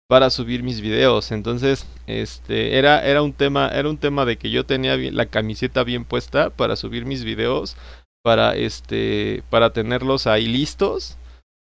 para 0.09 0.31
subir 0.31 0.63
mis 0.63 0.81
videos. 0.81 1.31
Entonces, 1.31 1.85
este, 2.07 2.79
era, 2.79 3.05
era 3.05 3.21
un 3.21 3.31
tema, 3.31 3.67
era 3.67 3.87
un 3.87 3.99
tema 3.99 4.25
de 4.25 4.37
que 4.37 4.49
yo 4.49 4.65
tenía 4.65 4.97
la 4.97 5.27
camiseta 5.27 5.83
bien 5.83 6.03
puesta 6.03 6.49
para 6.49 6.75
subir 6.75 7.05
mis 7.05 7.23
videos 7.23 7.77
para 8.23 8.55
este 8.55 9.43
para 9.49 9.71
tenerlos 9.71 10.27
ahí 10.27 10.47
listos. 10.47 11.18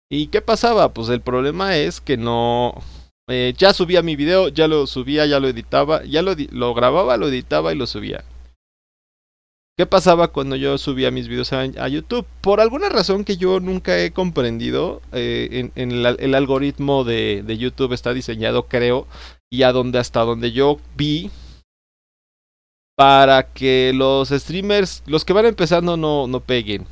¿Y 0.10 0.28
qué 0.28 0.42
pasaba? 0.42 0.94
Pues 0.94 1.10
el 1.10 1.22
problema 1.22 1.76
es 1.76 2.00
que 2.00 2.16
no 2.16 2.74
eh, 3.30 3.54
ya 3.58 3.74
subía 3.74 4.02
mi 4.02 4.16
video, 4.16 4.48
ya 4.48 4.68
lo 4.68 4.88
subía, 4.88 5.26
ya 5.26 5.40
lo 5.40 5.50
editaba, 5.50 6.04
ya 6.06 6.22
lo, 6.22 6.74
grababa, 6.74 7.18
lo 7.18 7.28
editaba 7.28 7.74
y 7.74 7.78
lo 7.78 7.88
subía. 7.88 8.24
¿Qué 9.78 9.86
pasaba 9.86 10.30
cuando 10.30 10.56
yo 10.56 10.78
subía 10.78 11.12
mis 11.12 11.28
videos 11.28 11.54
a, 11.54 11.88
YouTube? 11.88 12.26
Por 12.42 12.62
alguna 12.62 12.90
razón 12.90 13.26
que 13.26 13.38
yo 13.38 13.60
nunca 13.60 14.00
he 14.00 14.12
comprendido, 14.12 15.02
eh, 15.12 15.70
en, 15.76 15.92
el 15.92 16.36
algoritmo 16.36 17.04
de, 17.04 17.44
de, 17.46 17.58
YouTube 17.58 17.94
está 17.94 18.14
diseñado, 18.14 18.68
creo, 18.68 19.06
y 19.52 19.64
a 19.64 19.74
donde 19.74 20.00
hasta 20.00 20.22
donde 20.22 20.52
yo 20.52 20.80
vi, 20.96 21.30
para 22.96 23.54
que 23.54 23.92
los 23.94 24.30
streamers, 24.30 25.04
los 25.06 25.26
que 25.26 25.34
van 25.34 25.46
empezando, 25.46 25.96
no, 25.96 26.26
no 26.26 26.40
peguen. 26.40 26.88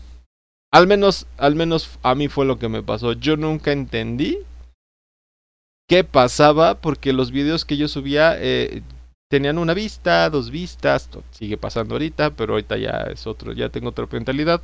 Al 0.72 0.88
menos, 0.88 1.28
al 1.38 1.56
menos 1.56 1.98
a 2.04 2.16
mí 2.16 2.28
fue 2.28 2.46
lo 2.46 2.60
que 2.60 2.70
me 2.70 2.84
pasó. 2.84 3.14
Yo 3.14 3.38
nunca 3.38 3.72
entendí 3.72 4.40
qué 5.88 6.04
pasaba 6.04 6.82
porque 6.82 7.14
los 7.14 7.32
videos 7.32 7.66
que 7.66 7.78
yo 7.78 7.88
subía 7.88 8.36
eh, 8.38 8.82
tenían 9.30 9.58
una 9.58 9.74
vista, 9.74 10.30
dos 10.30 10.50
vistas, 10.50 11.10
sigue 11.32 11.58
pasando 11.58 11.96
ahorita, 11.96 12.32
pero 12.32 12.54
ahorita 12.54 12.78
ya 12.78 13.08
es 13.12 13.28
otro, 13.28 13.54
ya 13.54 13.70
tengo 13.70 13.90
otra 13.90 14.08
mentalidad. 14.12 14.62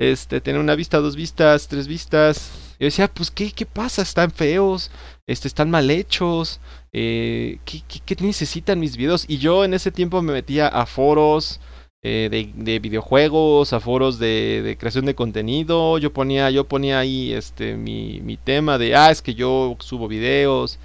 Este, 0.00 0.40
tener 0.40 0.60
una 0.60 0.76
vista, 0.76 0.98
dos 0.98 1.16
vistas, 1.16 1.66
tres 1.66 1.88
vistas. 1.88 2.52
Yo 2.78 2.84
decía, 2.84 3.08
pues, 3.08 3.32
¿qué, 3.32 3.50
qué 3.50 3.66
pasa? 3.66 4.02
Están 4.02 4.30
feos, 4.30 4.92
este, 5.26 5.48
están 5.48 5.70
mal 5.70 5.90
hechos. 5.90 6.60
Eh, 6.92 7.58
¿qué, 7.64 7.82
qué, 8.06 8.16
necesitan 8.24 8.78
mis 8.78 8.96
videos? 8.96 9.24
Y 9.28 9.38
yo 9.38 9.64
en 9.64 9.74
ese 9.74 9.90
tiempo 9.90 10.22
me 10.22 10.32
metía 10.32 10.68
a 10.68 10.86
foros 10.86 11.60
eh, 12.02 12.28
de, 12.30 12.52
de, 12.54 12.78
videojuegos, 12.78 13.72
a 13.72 13.80
foros 13.80 14.18
de, 14.18 14.76
creación 14.78 15.04
de 15.06 15.14
contenido. 15.14 15.98
Yo 15.98 16.12
ponía, 16.12 16.50
yo 16.50 16.64
ponía 16.64 16.98
ahí 17.00 17.32
este, 17.32 17.76
mi, 17.76 18.20
mi 18.20 18.36
tema 18.36 18.78
de, 18.78 18.94
ah, 18.94 19.10
es 19.10 19.22
que 19.22 19.34
yo 19.34 19.76
subo 19.80 20.08
videos 20.08 20.78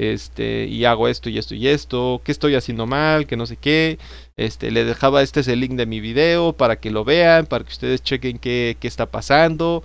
este, 0.00 0.64
y 0.66 0.86
hago 0.86 1.08
esto 1.08 1.28
y 1.28 1.36
esto 1.36 1.54
y 1.54 1.68
esto, 1.68 2.22
qué 2.24 2.32
estoy 2.32 2.54
haciendo 2.54 2.86
mal, 2.86 3.26
que 3.26 3.36
no 3.36 3.44
sé 3.44 3.56
qué, 3.56 3.98
este, 4.36 4.70
le 4.70 4.84
dejaba 4.84 5.22
este 5.22 5.40
es 5.40 5.48
el 5.48 5.60
link 5.60 5.72
de 5.72 5.84
mi 5.84 6.00
video 6.00 6.54
para 6.54 6.76
que 6.76 6.90
lo 6.90 7.04
vean, 7.04 7.44
para 7.44 7.64
que 7.64 7.72
ustedes 7.72 8.02
chequen 8.02 8.38
qué, 8.38 8.78
qué 8.80 8.88
está 8.88 9.04
pasando. 9.06 9.82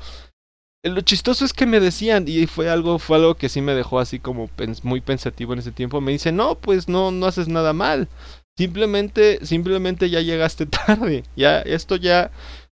Lo 0.83 1.01
chistoso 1.01 1.43
es 1.43 1.51
que 1.51 1.65
me 1.65 1.81
decían, 1.81 2.25
y 2.27 2.45
fue 2.45 2.69
algo, 2.69 2.97
fue 2.99 3.17
algo 3.17 3.35
que 3.35 3.49
sí 3.49 3.59
me 3.59 3.73
dejó 3.73 3.99
así 3.99 4.19
como 4.19 4.49
muy 4.83 5.01
pensativo 5.01 5.51
en 5.51 5.59
ese 5.59 5.71
tiempo, 5.71 5.99
me 5.99 6.13
dicen, 6.13 6.37
no, 6.37 6.55
pues 6.55 6.87
no, 6.87 7.11
no 7.11 7.25
haces 7.25 7.49
nada 7.49 7.73
mal, 7.73 8.07
simplemente, 8.57 9.45
simplemente 9.45 10.09
ya 10.09 10.21
llegaste 10.21 10.65
tarde, 10.87 11.23
ya, 11.35 11.61
esto 11.61 11.95
ya, 11.95 12.31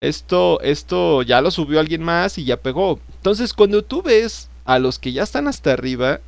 esto, 0.02 0.60
esto 0.62 1.22
ya 1.22 1.42
lo 1.42 1.52
subió 1.52 1.80
alguien 1.80 2.04
más 2.04 2.38
y 2.38 2.46
ya 2.46 2.62
pegó. 2.62 3.00
Entonces 3.18 3.54
cuando 3.54 3.84
tú 3.84 4.02
ves 4.02 4.50
a 4.66 4.80
los 4.80 5.00
que 5.00 5.12
ya 5.12 5.24
están 5.24 5.48
hasta 5.48 5.74
arriba, 5.74 6.22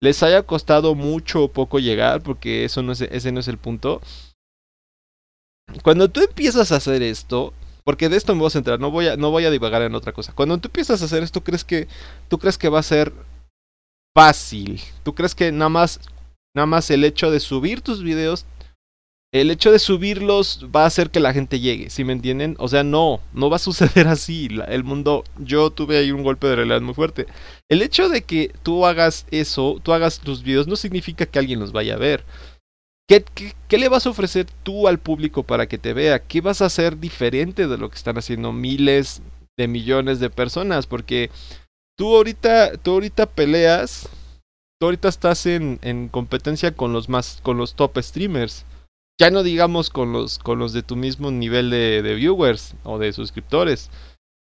les 0.00 0.22
haya 0.22 0.42
costado 0.42 0.94
mucho 0.94 1.44
o 1.44 1.48
poco 1.48 1.78
llegar, 1.78 2.22
porque 2.22 2.64
eso 2.64 2.82
no 2.82 2.92
es, 2.92 3.00
ese 3.00 3.32
no 3.32 3.40
es 3.40 3.48
el 3.48 3.58
punto. 3.58 4.00
Cuando 5.82 6.10
tú 6.10 6.20
empiezas 6.20 6.72
a 6.72 6.76
hacer 6.76 7.02
esto, 7.02 7.54
porque 7.84 8.08
de 8.08 8.16
esto 8.16 8.34
me 8.34 8.40
voy 8.40 8.48
a 8.48 8.50
centrar, 8.50 8.80
no 8.80 8.90
voy 8.90 9.08
a, 9.08 9.16
no 9.16 9.30
voy 9.30 9.44
a 9.44 9.50
divagar 9.50 9.82
en 9.82 9.94
otra 9.94 10.12
cosa. 10.12 10.32
Cuando 10.34 10.58
tú 10.58 10.68
empiezas 10.68 11.00
a 11.00 11.04
hacer 11.06 11.22
esto, 11.22 11.42
¿crees 11.42 11.64
que, 11.64 11.88
tú 12.28 12.38
crees 12.38 12.58
que 12.58 12.68
va 12.68 12.80
a 12.80 12.82
ser 12.82 13.12
fácil? 14.14 14.80
¿Tú 15.02 15.14
crees 15.14 15.34
que 15.34 15.50
nada 15.52 15.70
más, 15.70 16.00
nada 16.54 16.66
más 16.66 16.90
el 16.90 17.04
hecho 17.04 17.30
de 17.30 17.40
subir 17.40 17.80
tus 17.80 18.02
videos 18.02 18.46
el 19.34 19.50
hecho 19.50 19.72
de 19.72 19.80
subirlos 19.80 20.68
va 20.74 20.84
a 20.84 20.86
hacer 20.86 21.10
que 21.10 21.18
la 21.18 21.32
gente 21.32 21.58
llegue, 21.58 21.90
¿sí 21.90 22.04
me 22.04 22.12
entienden? 22.12 22.54
O 22.60 22.68
sea, 22.68 22.84
no, 22.84 23.20
no 23.32 23.50
va 23.50 23.56
a 23.56 23.58
suceder 23.70 24.06
así. 24.06 24.48
el 24.68 24.84
mundo, 24.84 25.24
yo 25.38 25.70
tuve 25.70 25.98
ahí 25.98 26.12
un 26.12 26.22
golpe 26.22 26.46
de 26.46 26.54
realidad 26.54 26.80
muy 26.80 26.94
fuerte. 26.94 27.26
El 27.68 27.82
hecho 27.82 28.08
de 28.08 28.22
que 28.22 28.52
tú 28.62 28.86
hagas 28.86 29.26
eso, 29.32 29.80
tú 29.82 29.92
hagas 29.92 30.20
tus 30.20 30.44
videos, 30.44 30.68
no 30.68 30.76
significa 30.76 31.26
que 31.26 31.40
alguien 31.40 31.58
los 31.58 31.72
vaya 31.72 31.94
a 31.94 31.98
ver. 31.98 32.24
¿Qué, 33.08 33.24
qué, 33.68 33.76
le 33.76 33.88
vas 33.88 34.06
a 34.06 34.10
ofrecer 34.10 34.46
tú 34.62 34.86
al 34.86 35.00
público 35.00 35.42
para 35.42 35.66
que 35.66 35.78
te 35.78 35.92
vea? 35.92 36.20
¿Qué 36.20 36.40
vas 36.40 36.62
a 36.62 36.66
hacer 36.66 37.00
diferente 37.00 37.66
de 37.66 37.76
lo 37.76 37.90
que 37.90 37.96
están 37.96 38.16
haciendo 38.16 38.52
miles 38.52 39.20
de 39.58 39.66
millones 39.66 40.20
de 40.20 40.30
personas? 40.30 40.86
Porque 40.86 41.30
tú 41.98 42.14
ahorita, 42.14 42.76
tú 42.78 42.92
ahorita 42.92 43.26
peleas, 43.26 44.08
tú 44.78 44.86
ahorita 44.86 45.08
estás 45.08 45.44
en, 45.46 45.80
en 45.82 46.08
competencia 46.08 46.72
con 46.72 46.92
los 46.92 47.08
más, 47.08 47.40
con 47.42 47.58
los 47.58 47.74
top 47.74 47.98
streamers 48.00 48.64
ya 49.18 49.30
no 49.30 49.42
digamos 49.42 49.90
con 49.90 50.12
los, 50.12 50.38
con 50.38 50.58
los 50.58 50.72
de 50.72 50.82
tu 50.82 50.96
mismo 50.96 51.30
nivel 51.30 51.70
de, 51.70 52.14
viewers 52.14 52.74
o 52.82 52.98
de 52.98 53.12
suscriptores. 53.12 53.90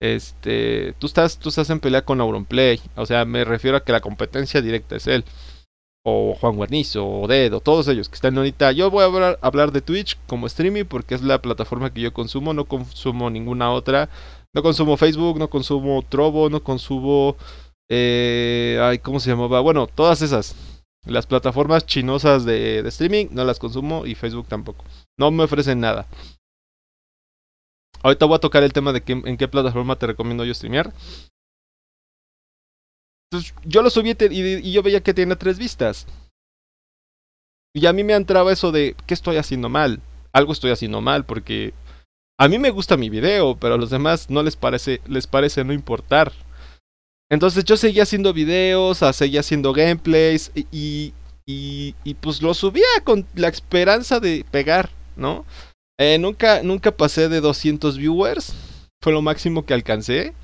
Este, 0.01 0.95
tú 0.99 1.07
estás, 1.07 1.39
tú 1.39 1.51
estás 1.51 1.71
en 1.71 1.81
pelea 1.81 2.05
con 2.05 2.21
Auronplay. 2.21 2.81
O 2.97 3.07
sea, 3.07 3.25
me 3.25 3.45
refiero 3.45 3.77
a 3.77 3.85
que 3.85 3.93
la 3.93 4.01
competencia 4.01 4.63
directa 4.63 4.97
es 4.97 5.07
él. 5.07 5.25
O 6.05 6.35
Juan 6.35 6.57
Guarnizo, 6.57 7.07
o 7.07 7.29
Dedo, 7.29 7.61
todos 7.61 7.87
ellos 7.87 8.09
que 8.09 8.17
están 8.17 8.37
ahorita. 8.37 8.73
Yo 8.73 8.91
voy 8.91 9.03
a 9.03 9.07
hablar, 9.07 9.39
hablar 9.41 9.71
de 9.71 9.83
Twitch 9.83 10.19
como 10.27 10.49
streaming 10.49 10.85
porque 10.85 11.15
es 11.15 11.23
la 11.23 11.41
plataforma 11.41 11.93
que 11.93 12.01
yo 12.01 12.13
consumo. 12.13 12.55
No 12.55 12.65
consumo 12.65 13.31
ninguna 13.31 13.71
otra. 13.73 14.09
No 14.55 14.63
consumo 14.63 14.97
Facebook, 14.97 15.39
no 15.39 15.49
consumo 15.49 16.03
Trovo, 16.09 16.51
no 16.51 16.63
consumo. 16.63 17.37
Eh, 17.89 18.79
ay, 18.83 18.99
¿cómo 18.99 19.21
se 19.21 19.31
llamaba? 19.31 19.61
Bueno, 19.61 19.87
todas 19.87 20.23
esas. 20.23 20.57
Las 21.05 21.27
plataformas 21.27 21.85
chinosas 21.85 22.45
de, 22.45 22.79
streaming 22.89 23.27
no 23.33 23.45
las 23.45 23.59
consumo 23.59 24.07
y 24.07 24.15
Facebook 24.15 24.47
tampoco. 24.47 24.85
No 25.19 25.31
me 25.31 25.45
ofrecen 25.45 25.81
nada. 25.81 26.07
Ahorita 28.03 28.27
voy 28.27 28.37
a 28.37 28.41
tocar 28.41 28.63
el 28.63 28.73
tema 28.73 28.93
de 28.93 29.03
en 29.07 29.37
qué 29.37 29.49
plataforma 29.49 29.97
te 29.97 30.07
recomiendo 30.07 30.45
yo 30.45 30.55
streamear. 30.55 30.93
Entonces, 33.31 33.55
yo 33.65 33.83
lo 33.83 33.91
subí 33.91 34.15
y, 34.31 34.73
yo 34.73 34.83
veía 34.83 35.03
que 35.03 35.15
tiene 35.15 35.37
tres 35.37 35.59
vistas. 35.59 36.07
Y 37.75 37.87
a 37.87 37.93
mí 37.93 38.05
me 38.05 38.13
entraba 38.13 38.53
eso 38.53 38.71
de, 38.71 38.95
¿qué 39.07 39.15
estoy 39.15 39.37
haciendo 39.37 39.69
mal? 39.69 40.01
Algo 40.33 40.53
estoy 40.53 40.71
haciendo 40.71 41.01
mal 41.01 41.25
porque 41.25 41.73
a 42.39 42.49
mí 42.49 42.59
me 42.59 42.71
gusta 42.71 42.97
mi 42.97 43.09
video, 43.09 43.57
pero 43.57 43.75
a 43.75 43.79
los 43.79 43.91
demás 43.91 44.29
no 44.31 44.43
les 44.43 44.57
parece, 44.57 45.01
les 45.07 45.27
parece 45.27 45.65
no 45.65 45.73
importar. 45.73 46.33
Entonces 47.33 47.65
yo 47.65 47.79
seguía 47.79 48.03
haciendo 48.03 48.35
videos, 48.35 48.99
seguía 49.15 49.41
haciendo 49.41 49.73
gameplays 49.73 50.53
y, 50.55 51.15
y, 51.47 52.15
pues 52.21 52.43
lo 52.43 52.53
subía 52.53 52.85
con 53.05 53.27
la 53.35 53.49
esperanza 53.49 54.21
de 54.21 54.45
pegar, 54.51 54.91
¿no? 55.17 55.47
Eh, 55.99 56.19
nunca, 56.19 56.63
nunca 56.63 56.95
pasé 56.95 57.31
de 57.31 57.41
200 57.41 57.97
viewers, 57.97 58.55
fue 59.03 59.15
lo 59.15 59.23
máximo 59.23 59.65
que 59.65 59.73
alcancé. 59.73 60.35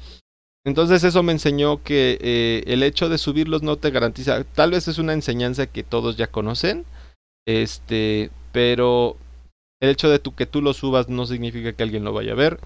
Entonces 0.65 1.05
eso 1.05 1.23
me 1.23 1.33
enseñó 1.33 1.83
que 1.83 2.17
eh, 2.23 2.65
el 2.67 2.83
hecho 2.83 3.11
de 3.11 3.19
subirlos 3.19 3.63
no 3.63 3.77
te 3.77 3.91
garantiza, 3.91 4.45
tal 4.45 4.71
vez 4.71 4.89
es 4.89 4.97
una 4.97 5.13
enseñanza 5.13 5.67
que 5.67 5.83
todos 5.85 6.17
ya 6.17 6.29
conocen, 6.29 6.87
este, 7.47 8.31
pero 8.51 9.19
el 9.83 9.91
hecho 9.91 10.09
de 10.09 10.21
que 10.21 10.47
tú 10.47 10.63
lo 10.63 10.73
subas 10.73 11.11
no 11.11 11.27
significa 11.27 11.75
que 11.75 11.83
alguien 11.83 12.05
lo 12.05 12.15
vaya 12.15 12.33
a 12.33 12.37
ver. 12.37 12.59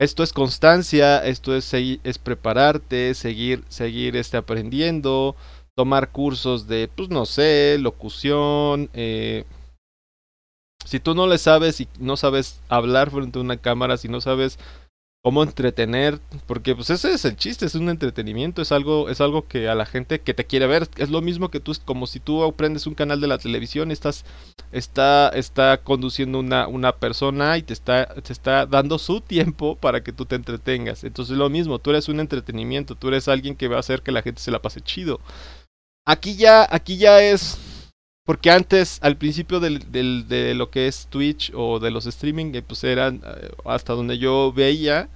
Esto 0.00 0.22
es 0.22 0.32
constancia, 0.32 1.24
esto 1.24 1.56
es, 1.56 1.74
es 1.74 2.18
prepararte, 2.18 3.14
seguir, 3.14 3.64
seguir 3.68 4.16
este, 4.16 4.36
aprendiendo, 4.36 5.34
tomar 5.76 6.12
cursos 6.12 6.68
de, 6.68 6.88
pues 6.94 7.08
no 7.08 7.26
sé, 7.26 7.78
locución. 7.80 8.90
Eh, 8.92 9.44
si 10.84 11.00
tú 11.00 11.14
no 11.14 11.26
le 11.26 11.38
sabes 11.38 11.80
y 11.80 11.88
no 11.98 12.16
sabes 12.16 12.60
hablar 12.68 13.10
frente 13.10 13.40
a 13.40 13.42
una 13.42 13.56
cámara, 13.56 13.96
si 13.96 14.08
no 14.08 14.20
sabes 14.20 14.60
cómo 15.22 15.42
entretener, 15.42 16.20
porque 16.46 16.74
pues 16.74 16.90
ese 16.90 17.12
es 17.12 17.24
el 17.24 17.36
chiste, 17.36 17.66
es 17.66 17.74
un 17.74 17.88
entretenimiento, 17.88 18.62
es 18.62 18.72
algo, 18.72 19.08
es 19.08 19.20
algo 19.20 19.46
que 19.46 19.68
a 19.68 19.74
la 19.74 19.84
gente 19.84 20.20
que 20.20 20.32
te 20.32 20.46
quiere 20.46 20.66
ver, 20.66 20.88
es 20.96 21.10
lo 21.10 21.20
mismo 21.20 21.50
que 21.50 21.60
tú, 21.60 21.72
como 21.84 22.06
si 22.06 22.20
tú 22.20 22.44
aprendes 22.44 22.86
un 22.86 22.94
canal 22.94 23.20
de 23.20 23.26
la 23.26 23.38
televisión, 23.38 23.90
estás, 23.90 24.24
está, 24.70 25.28
está 25.30 25.78
conduciendo 25.82 26.38
una, 26.38 26.68
una 26.68 26.92
persona 26.92 27.58
y 27.58 27.62
te 27.62 27.72
está, 27.72 28.06
te 28.14 28.32
está 28.32 28.66
dando 28.66 28.98
su 28.98 29.20
tiempo 29.20 29.76
para 29.76 30.02
que 30.02 30.12
tú 30.12 30.24
te 30.24 30.36
entretengas. 30.36 31.04
Entonces 31.04 31.36
lo 31.36 31.50
mismo, 31.50 31.78
tú 31.78 31.90
eres 31.90 32.08
un 32.08 32.20
entretenimiento, 32.20 32.94
tú 32.94 33.08
eres 33.08 33.28
alguien 33.28 33.56
que 33.56 33.68
va 33.68 33.76
a 33.76 33.80
hacer 33.80 34.02
que 34.02 34.12
la 34.12 34.22
gente 34.22 34.40
se 34.40 34.50
la 34.52 34.62
pase 34.62 34.80
chido. 34.80 35.20
Aquí 36.06 36.36
ya, 36.36 36.66
aquí 36.70 36.96
ya 36.96 37.20
es 37.22 37.58
porque 38.28 38.50
antes, 38.50 38.98
al 39.00 39.16
principio 39.16 39.58
del, 39.58 39.90
de 40.28 40.54
lo 40.54 40.70
que 40.70 40.86
es 40.86 41.06
Twitch 41.06 41.50
o 41.54 41.78
de 41.78 41.90
los 41.90 42.04
streaming, 42.04 42.52
eh, 42.54 42.60
pues 42.60 42.84
eran, 42.84 43.22
eh, 43.24 43.48
hasta 43.64 43.94
donde 43.94 44.18
yo 44.18 44.52
veía, 44.52 45.08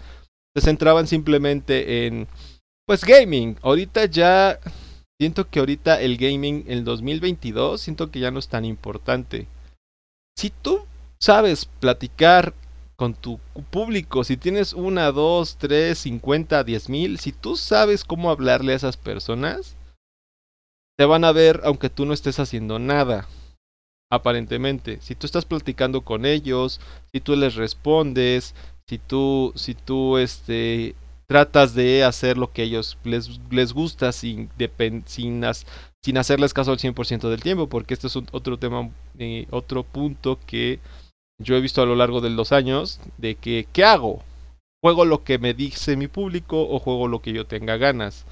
se 0.56 0.62
centraban 0.64 1.06
simplemente 1.06 2.06
en, 2.06 2.26
pues, 2.86 3.04
gaming. 3.04 3.58
Ahorita 3.60 4.06
ya, 4.06 4.58
siento 5.20 5.46
que 5.46 5.58
ahorita 5.58 6.00
el 6.00 6.16
gaming, 6.16 6.64
el 6.66 6.84
2022, 6.84 7.82
siento 7.82 8.10
que 8.10 8.18
ya 8.18 8.30
no 8.30 8.38
es 8.38 8.48
tan 8.48 8.64
importante. 8.64 9.46
Si 10.34 10.48
tú 10.48 10.86
sabes 11.20 11.66
platicar 11.66 12.54
con 12.96 13.12
tu 13.12 13.38
público, 13.70 14.24
si 14.24 14.38
tienes 14.38 14.72
una, 14.72 15.12
dos, 15.12 15.58
tres, 15.58 15.98
cincuenta, 15.98 16.64
diez 16.64 16.88
mil, 16.88 17.18
si 17.18 17.32
tú 17.32 17.56
sabes 17.56 18.04
cómo 18.04 18.30
hablarle 18.30 18.72
a 18.72 18.76
esas 18.76 18.96
personas, 18.96 19.76
te 21.02 21.06
van 21.06 21.24
a 21.24 21.32
ver 21.32 21.62
aunque 21.64 21.90
tú 21.90 22.06
no 22.06 22.14
estés 22.14 22.38
haciendo 22.38 22.78
nada. 22.78 23.26
Aparentemente, 24.08 25.00
si 25.00 25.16
tú 25.16 25.26
estás 25.26 25.44
platicando 25.44 26.02
con 26.02 26.24
ellos, 26.24 26.80
si 27.10 27.18
tú 27.18 27.34
les 27.34 27.56
respondes, 27.56 28.54
si 28.86 28.98
tú, 28.98 29.52
si 29.56 29.74
tú 29.74 30.16
este, 30.18 30.94
tratas 31.26 31.74
de 31.74 32.04
hacer 32.04 32.38
lo 32.38 32.52
que 32.52 32.62
ellos 32.62 32.98
les, 33.02 33.40
les 33.50 33.72
gusta 33.72 34.12
sin, 34.12 34.48
sin, 35.06 35.42
sin 36.04 36.18
hacerles 36.18 36.54
caso 36.54 36.70
al 36.70 36.78
100% 36.78 37.28
del 37.28 37.42
tiempo, 37.42 37.68
porque 37.68 37.94
este 37.94 38.06
es 38.06 38.14
otro 38.14 38.60
tema, 38.60 38.88
eh, 39.18 39.48
otro 39.50 39.82
punto 39.82 40.38
que 40.46 40.78
yo 41.40 41.56
he 41.56 41.60
visto 41.60 41.82
a 41.82 41.86
lo 41.86 41.96
largo 41.96 42.20
de 42.20 42.30
los 42.30 42.52
años, 42.52 43.00
de 43.18 43.34
que, 43.34 43.66
¿qué 43.72 43.82
hago? 43.82 44.22
¿Juego 44.80 45.04
lo 45.04 45.24
que 45.24 45.38
me 45.38 45.52
dice 45.52 45.96
mi 45.96 46.06
público 46.06 46.62
o 46.62 46.78
juego 46.78 47.08
lo 47.08 47.22
que 47.22 47.32
yo 47.32 47.44
tenga 47.44 47.76
ganas? 47.76 48.24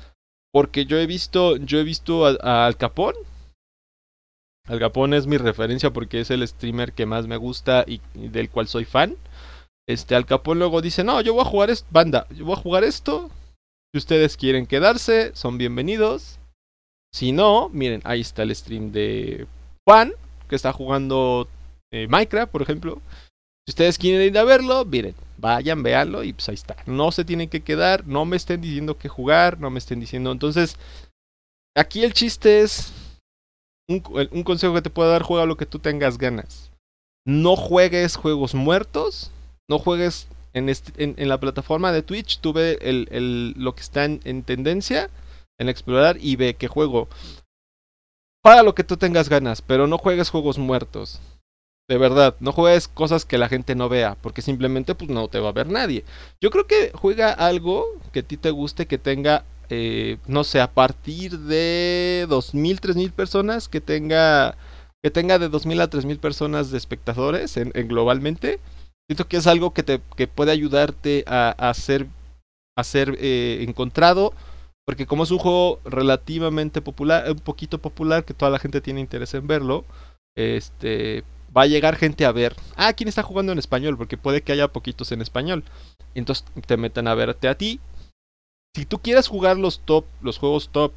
Porque 0.52 0.84
yo 0.84 0.98
he 0.98 1.06
visto, 1.06 1.56
yo 1.56 1.78
he 1.78 1.84
visto 1.84 2.26
a, 2.26 2.66
Al 2.66 2.76
Capón. 2.76 3.14
Al 4.66 4.78
Capón 4.78 5.14
es 5.14 5.26
mi 5.26 5.36
referencia 5.36 5.92
porque 5.92 6.20
es 6.20 6.30
el 6.30 6.46
streamer 6.46 6.92
que 6.92 7.06
más 7.06 7.26
me 7.26 7.36
gusta 7.36 7.84
y, 7.86 8.00
del 8.14 8.50
cual 8.50 8.68
soy 8.68 8.84
fan. 8.84 9.16
Este 9.88 10.14
Al 10.14 10.26
Capón 10.26 10.58
luego 10.58 10.80
dice, 10.80 11.04
no, 11.04 11.20
yo 11.20 11.34
voy 11.34 11.42
a 11.42 11.50
jugar 11.50 11.70
esto, 11.70 11.88
banda, 11.90 12.26
yo 12.30 12.44
voy 12.44 12.54
a 12.54 12.60
jugar 12.60 12.84
esto. 12.84 13.30
Si 13.92 13.98
ustedes 13.98 14.36
quieren 14.36 14.66
quedarse, 14.66 15.34
son 15.34 15.58
bienvenidos. 15.58 16.38
Si 17.12 17.32
no, 17.32 17.68
miren, 17.70 18.00
ahí 18.04 18.20
está 18.20 18.44
el 18.44 18.54
stream 18.54 18.92
de 18.92 19.48
Juan, 19.84 20.12
que 20.48 20.54
está 20.54 20.72
jugando 20.72 21.48
eh, 21.92 22.06
Minecraft, 22.08 22.52
por 22.52 22.62
ejemplo. 22.62 23.02
Si 23.70 23.72
ustedes 23.72 23.98
quieren 23.98 24.26
ir 24.26 24.36
a 24.36 24.42
verlo, 24.42 24.84
miren, 24.84 25.14
vayan, 25.38 25.84
véanlo 25.84 26.24
y 26.24 26.32
pues 26.32 26.48
ahí 26.48 26.56
está. 26.56 26.74
No 26.86 27.12
se 27.12 27.24
tienen 27.24 27.48
que 27.48 27.60
quedar, 27.60 28.04
no 28.04 28.24
me 28.24 28.36
estén 28.36 28.60
diciendo 28.60 28.98
qué 28.98 29.08
jugar, 29.08 29.60
no 29.60 29.70
me 29.70 29.78
estén 29.78 30.00
diciendo. 30.00 30.32
Entonces, 30.32 30.76
aquí 31.76 32.02
el 32.02 32.12
chiste 32.12 32.62
es 32.62 32.92
un, 33.88 34.00
consejo 34.42 34.74
que 34.74 34.82
te 34.82 34.90
puedo 34.90 35.08
dar, 35.08 35.22
juega 35.22 35.46
lo 35.46 35.56
que 35.56 35.66
tú 35.66 35.78
tengas 35.78 36.18
ganas. 36.18 36.72
No 37.24 37.54
juegues 37.54 38.16
juegos 38.16 38.56
muertos, 38.56 39.30
no 39.68 39.78
juegues 39.78 40.26
en, 40.52 40.68
en, 40.96 41.28
la 41.28 41.38
plataforma 41.38 41.92
de 41.92 42.02
Twitch, 42.02 42.40
tú 42.40 42.52
ve 42.52 42.76
lo 43.56 43.76
que 43.76 43.82
está 43.82 44.04
en, 44.04 44.20
en 44.24 44.42
tendencia, 44.42 45.10
en 45.60 45.68
explorar 45.68 46.16
y 46.20 46.34
ve 46.34 46.54
qué 46.54 46.66
juego. 46.66 47.08
Para 48.42 48.64
lo 48.64 48.74
que 48.74 48.82
tú 48.82 48.96
tengas 48.96 49.28
ganas, 49.28 49.62
pero 49.62 49.86
no 49.86 49.96
juegues 49.96 50.28
juegos 50.28 50.58
muertos. 50.58 51.20
De 51.90 51.98
verdad, 51.98 52.36
no 52.38 52.52
juegues 52.52 52.86
cosas 52.86 53.24
que 53.24 53.36
la 53.36 53.48
gente 53.48 53.74
no 53.74 53.88
vea, 53.88 54.16
porque 54.20 54.42
simplemente 54.42 54.94
pues 54.94 55.10
no 55.10 55.26
te 55.26 55.40
va 55.40 55.48
a 55.48 55.52
ver 55.52 55.66
nadie. 55.66 56.04
Yo 56.40 56.50
creo 56.50 56.68
que 56.68 56.92
juega 56.94 57.32
algo 57.32 57.84
que 58.12 58.20
a 58.20 58.22
ti 58.22 58.36
te 58.36 58.52
guste, 58.52 58.86
que 58.86 58.96
tenga, 58.96 59.44
eh, 59.70 60.18
no 60.28 60.44
sé, 60.44 60.60
a 60.60 60.70
partir 60.70 61.36
de 61.40 62.26
2.000, 62.28 62.78
3.000 62.78 63.10
personas, 63.10 63.68
que 63.68 63.80
tenga, 63.80 64.56
que 65.02 65.10
tenga 65.10 65.40
de 65.40 65.50
2.000 65.50 65.80
a 65.80 65.90
3.000 65.90 66.20
personas 66.20 66.70
de 66.70 66.78
espectadores 66.78 67.56
en, 67.56 67.72
globalmente. 67.88 68.60
Siento 69.08 69.26
que 69.26 69.38
es 69.38 69.48
algo 69.48 69.72
que, 69.72 69.82
te, 69.82 70.00
que 70.14 70.28
puede 70.28 70.52
ayudarte 70.52 71.24
a, 71.26 71.50
a 71.58 71.74
ser, 71.74 72.06
a 72.78 72.84
ser 72.84 73.16
eh, 73.18 73.64
encontrado, 73.66 74.32
porque 74.86 75.06
como 75.06 75.24
es 75.24 75.32
un 75.32 75.38
juego 75.38 75.80
relativamente 75.84 76.82
popular, 76.82 77.28
un 77.28 77.40
poquito 77.40 77.78
popular, 77.78 78.24
que 78.24 78.34
toda 78.34 78.52
la 78.52 78.60
gente 78.60 78.80
tiene 78.80 79.00
interés 79.00 79.34
en 79.34 79.48
verlo, 79.48 79.84
este 80.36 81.24
va 81.56 81.62
a 81.62 81.66
llegar 81.66 81.96
gente 81.96 82.24
a 82.24 82.32
ver, 82.32 82.56
ah, 82.76 82.92
¿quién 82.92 83.08
está 83.08 83.22
jugando 83.22 83.52
en 83.52 83.58
español? 83.58 83.96
Porque 83.96 84.16
puede 84.16 84.42
que 84.42 84.52
haya 84.52 84.68
poquitos 84.68 85.12
en 85.12 85.20
español. 85.20 85.64
Entonces 86.14 86.44
te 86.66 86.76
metan 86.76 87.08
a 87.08 87.14
verte 87.14 87.48
a 87.48 87.56
ti. 87.56 87.80
Si 88.74 88.86
tú 88.86 88.98
quieres 88.98 89.28
jugar 89.28 89.56
los 89.56 89.80
top, 89.80 90.04
los 90.20 90.38
juegos 90.38 90.70
top, 90.70 90.92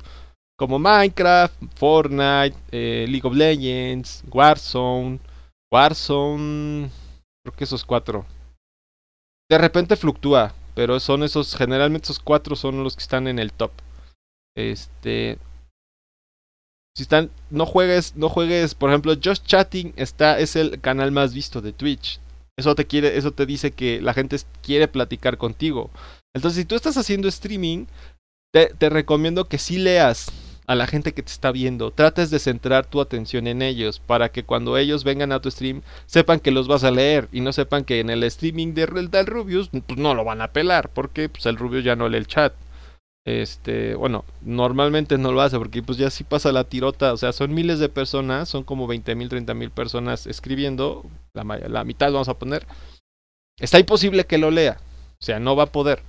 como 0.58 0.80
Minecraft, 0.80 1.56
Fortnite, 1.76 2.56
eh, 2.72 3.06
League 3.10 3.28
of 3.28 3.36
Legends, 3.36 4.24
Warzone, 4.30 5.20
Warzone, 5.72 6.90
creo 7.44 7.56
que 7.56 7.64
esos 7.64 7.84
cuatro. 7.84 8.26
De 9.50 9.58
repente 9.58 9.96
fluctúa, 9.96 10.54
pero 10.76 11.00
son 11.00 11.24
esos, 11.24 11.56
generalmente 11.56 12.06
esos 12.06 12.20
cuatro 12.20 12.56
son 12.56 12.84
los 12.84 12.96
que 12.96 13.02
están 13.02 13.28
en 13.28 13.40
el 13.40 13.52
top. 13.52 13.72
Este, 14.56 15.40
si 16.96 17.04
están, 17.04 17.32
no 17.50 17.66
juegues, 17.66 18.16
no 18.16 18.30
juegues, 18.30 18.76
por 18.76 18.90
ejemplo, 18.90 19.16
Just 19.22 19.46
Chatting 19.46 19.94
está, 19.96 20.40
es 20.40 20.56
el 20.56 20.80
canal 20.80 21.12
más 21.12 21.34
visto 21.34 21.62
de 21.62 21.74
Twitch. 21.74 22.20
Eso 22.56 22.76
te 22.76 22.86
quiere, 22.86 23.18
eso 23.18 23.32
te 23.32 23.48
dice 23.48 23.72
que 23.72 24.00
la 24.00 24.14
gente 24.14 24.38
quiere 24.62 24.88
platicar 24.88 25.38
contigo. 25.38 25.90
Entonces, 26.36 26.62
si 26.62 26.66
tú 26.66 26.76
estás 26.76 26.98
haciendo 26.98 27.28
streaming, 27.28 27.86
te, 28.52 28.90
recomiendo 28.90 29.46
que 29.46 29.58
sí 29.58 29.80
leas 29.80 30.32
a 30.68 30.76
la 30.76 30.86
gente 30.86 31.14
que 31.14 31.24
te 31.24 31.32
está 31.32 31.52
viendo. 31.52 31.90
Trates 31.90 32.30
de 32.30 32.38
centrar 32.38 32.86
tu 32.86 33.02
atención 33.02 33.48
en 33.48 33.64
ellos 33.64 34.00
para 34.00 34.30
que 34.30 34.44
cuando 34.44 34.78
ellos 34.78 35.04
vengan 35.04 35.32
a 35.32 35.42
tu 35.42 35.50
stream 35.50 35.82
sepan 36.06 36.40
que 36.40 36.52
los 36.52 36.68
vas 36.68 36.84
a 36.84 36.92
leer 36.92 37.28
y 37.32 37.42
no 37.42 37.52
sepan 37.54 37.84
que 37.84 38.00
en 38.00 38.12
el 38.12 38.24
streaming 38.24 38.76
de 38.76 38.86
del 38.86 39.26
Rubius 39.26 39.70
pues 39.70 40.00
no 40.00 40.14
lo 40.14 40.24
van 40.24 40.42
a 40.42 40.54
pelar 40.54 40.90
porque 40.90 41.28
pues 41.28 41.48
el 41.48 41.58
Rubius 41.58 41.84
ya 41.84 41.96
no 41.96 42.08
lee 42.08 42.18
el 42.18 42.28
chat. 42.28 42.54
Este, 43.26 43.96
bueno, 43.96 44.26
normalmente 44.42 45.18
no 45.18 45.32
lo 45.32 45.42
hace 45.42 45.58
porque 45.58 45.82
pues 45.82 45.98
ya 45.98 46.10
sí 46.10 46.26
pasa 46.26 46.52
la 46.52 46.66
tirota, 46.66 47.14
o 47.14 47.18
sea, 47.18 47.32
son 47.32 47.54
miles 47.54 47.80
de 47.80 47.88
personas, 47.88 48.50
son 48.50 48.64
como 48.64 48.86
20 48.86 49.16
mil, 49.16 49.30
30 49.30 49.54
mil 49.54 49.72
personas 49.72 50.28
escribiendo, 50.28 51.06
la, 51.34 51.84
mitad 51.86 52.12
vamos 52.12 52.28
a 52.28 52.38
poner. 52.38 52.68
Está 53.60 53.80
imposible 53.80 54.26
que 54.26 54.38
lo 54.38 54.52
lea, 54.52 54.78
o 55.22 55.24
sea, 55.24 55.40
no 55.40 55.56
va 55.56 55.64
a 55.64 55.72
poder. 55.72 56.04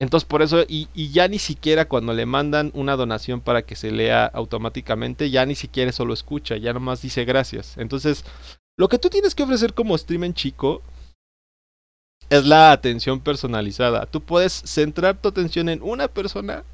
Entonces 0.00 0.26
por 0.26 0.40
eso, 0.40 0.62
y, 0.66 0.88
y, 0.94 1.10
ya 1.10 1.28
ni 1.28 1.38
siquiera 1.38 1.86
cuando 1.86 2.14
le 2.14 2.26
mandan 2.26 2.72
una 2.74 2.96
donación 2.96 3.40
para 3.40 3.62
que 3.62 3.76
se 3.76 3.92
lea 3.92 4.24
automáticamente, 4.24 5.30
ya 5.30 5.44
ni 5.44 5.54
siquiera 5.54 5.90
eso 5.90 6.06
lo 6.06 6.14
escucha, 6.14 6.56
ya 6.56 6.72
nomás 6.72 7.02
dice 7.02 7.24
gracias. 7.24 7.76
Entonces, 7.76 8.24
lo 8.78 8.88
que 8.88 8.98
tú 8.98 9.10
tienes 9.10 9.34
que 9.34 9.42
ofrecer 9.42 9.74
como 9.74 9.96
streamer 9.98 10.32
chico 10.32 10.82
es 12.32 12.46
la 12.46 12.72
atención 12.72 13.20
personalizada. 13.20 14.06
Tú 14.06 14.22
puedes 14.22 14.62
centrar 14.64 15.20
tu 15.20 15.28
atención 15.28 15.68
en 15.68 15.82
una 15.82 16.08
persona 16.08 16.64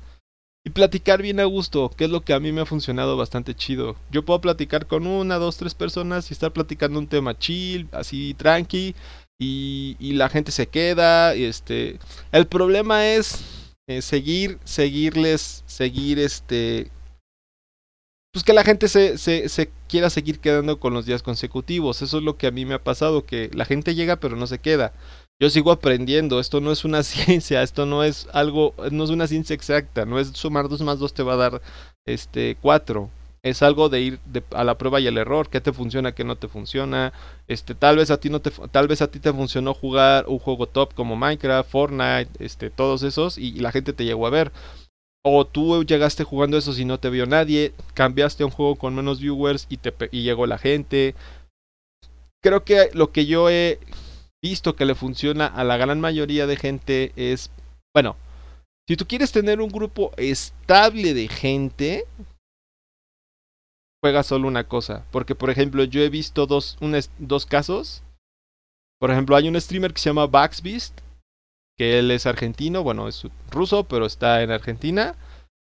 y 0.64 0.70
platicar 0.70 1.20
bien 1.20 1.40
a 1.40 1.44
gusto, 1.44 1.90
que 1.96 2.04
es 2.04 2.10
lo 2.10 2.20
que 2.20 2.32
a 2.32 2.38
mí 2.38 2.52
me 2.52 2.60
ha 2.60 2.66
funcionado 2.66 3.16
bastante 3.16 3.56
chido. 3.56 3.96
Yo 4.12 4.24
puedo 4.24 4.40
platicar 4.40 4.86
con 4.86 5.08
una, 5.08 5.36
dos, 5.36 5.56
tres 5.56 5.74
personas 5.74 6.30
y 6.30 6.34
estar 6.34 6.52
platicando 6.52 7.00
un 7.00 7.08
tema 7.08 7.36
chill, 7.36 7.88
así 7.90 8.34
tranqui, 8.34 8.94
y, 9.40 9.96
la 10.12 10.28
gente 10.28 10.52
se 10.52 10.68
queda. 10.68 11.34
Y 11.34 11.42
este, 11.42 11.98
el 12.30 12.46
problema 12.46 13.08
es 13.08 13.74
eh, 13.88 14.00
seguir, 14.00 14.60
seguirles, 14.62 15.64
seguir 15.66 16.20
este, 16.20 16.88
pues 18.32 18.44
que 18.44 18.52
la 18.52 18.62
gente 18.62 18.86
se, 18.86 19.18
se, 19.18 19.48
se, 19.48 19.72
quiera 19.88 20.08
seguir 20.08 20.38
quedando 20.38 20.78
con 20.78 20.94
los 20.94 21.04
días 21.04 21.24
consecutivos. 21.24 22.00
Eso 22.02 22.18
es 22.18 22.22
lo 22.22 22.36
que 22.36 22.46
a 22.46 22.52
mí 22.52 22.64
me 22.64 22.74
ha 22.74 22.84
pasado, 22.84 23.26
que 23.26 23.50
la 23.54 23.64
gente 23.64 23.96
llega 23.96 24.20
pero 24.20 24.36
no 24.36 24.46
se 24.46 24.60
queda 24.60 24.92
yo 25.40 25.50
sigo 25.50 25.70
aprendiendo, 25.70 26.40
esto 26.40 26.60
no 26.60 26.72
es 26.72 26.84
una 26.84 27.02
ciencia, 27.04 27.62
esto 27.62 27.86
no 27.86 28.02
es 28.04 28.28
algo, 28.32 28.74
no 28.90 29.04
es 29.04 29.10
una 29.10 29.26
ciencia 29.26 29.54
exacta, 29.54 30.04
no 30.04 30.18
es 30.18 30.28
sumar 30.28 30.68
2 30.68 30.82
más 30.82 30.98
2 30.98 31.14
te 31.14 31.22
va 31.22 31.34
a 31.34 31.36
dar 31.36 31.62
este 32.06 32.56
4. 32.60 33.10
Es 33.44 33.62
algo 33.62 33.88
de 33.88 34.00
ir 34.00 34.20
a 34.50 34.64
la 34.64 34.76
prueba 34.76 35.00
y 35.00 35.06
el 35.06 35.16
error, 35.16 35.48
qué 35.48 35.60
te 35.60 35.72
funciona, 35.72 36.12
qué 36.12 36.24
no 36.24 36.36
te 36.36 36.48
funciona. 36.48 37.12
Este, 37.46 37.74
tal 37.76 37.96
vez 37.96 38.10
a 38.10 38.18
ti 38.18 38.30
no 38.30 38.40
te 38.40 38.50
tal 38.72 38.88
vez 38.88 39.00
a 39.00 39.10
ti 39.10 39.20
te 39.20 39.32
funcionó 39.32 39.74
jugar 39.74 40.26
un 40.26 40.40
juego 40.40 40.66
top 40.66 40.92
como 40.94 41.16
Minecraft, 41.16 41.70
Fortnite, 41.70 42.30
este 42.40 42.68
todos 42.70 43.04
esos 43.04 43.38
y, 43.38 43.52
la 43.60 43.70
gente 43.72 43.92
te 43.92 44.04
llegó 44.04 44.26
a 44.26 44.30
ver. 44.30 44.52
O 45.22 45.46
tú 45.46 45.84
llegaste 45.84 46.24
jugando 46.24 46.58
eso 46.58 46.76
y 46.78 46.84
no 46.84 46.98
te 46.98 47.10
vio 47.10 47.26
nadie, 47.26 47.74
cambiaste 47.94 48.42
a 48.42 48.46
un 48.46 48.52
juego 48.52 48.76
con 48.76 48.94
menos 48.94 49.20
viewers 49.20 49.66
y 49.68 49.76
te 49.78 49.94
y 50.10 50.22
llegó 50.22 50.46
la 50.46 50.58
gente. 50.58 51.14
Creo 52.42 52.64
que 52.64 52.90
lo 52.92 53.12
que 53.12 53.26
yo 53.26 53.50
he 53.50 53.78
visto 54.42 54.76
que 54.76 54.84
le 54.84 54.94
funciona 54.94 55.46
a 55.46 55.64
la 55.64 55.76
gran 55.76 56.00
mayoría 56.00 56.46
de 56.46 56.56
gente 56.56 57.12
es, 57.16 57.50
bueno, 57.94 58.16
si 58.88 58.96
tú 58.96 59.06
quieres 59.06 59.32
tener 59.32 59.60
un 59.60 59.68
grupo 59.68 60.12
estable 60.16 61.14
de 61.14 61.28
gente, 61.28 62.06
juega 64.02 64.22
solo 64.22 64.48
una 64.48 64.64
cosa. 64.64 65.04
Porque, 65.10 65.34
por 65.34 65.50
ejemplo, 65.50 65.84
yo 65.84 66.00
he 66.02 66.08
visto 66.08 66.46
dos, 66.46 66.78
dos 67.18 67.46
casos. 67.46 68.02
Por 69.00 69.10
ejemplo, 69.10 69.36
hay 69.36 69.48
un 69.48 69.60
streamer 69.60 69.92
que 69.92 70.00
se 70.00 70.10
llama 70.10 70.26
Baxbeast, 70.26 70.98
que 71.76 71.98
él 71.98 72.10
es 72.10 72.26
argentino, 72.26 72.82
bueno, 72.82 73.08
es 73.08 73.26
ruso, 73.50 73.84
pero 73.84 74.06
está 74.06 74.42
en 74.42 74.50
Argentina. 74.50 75.14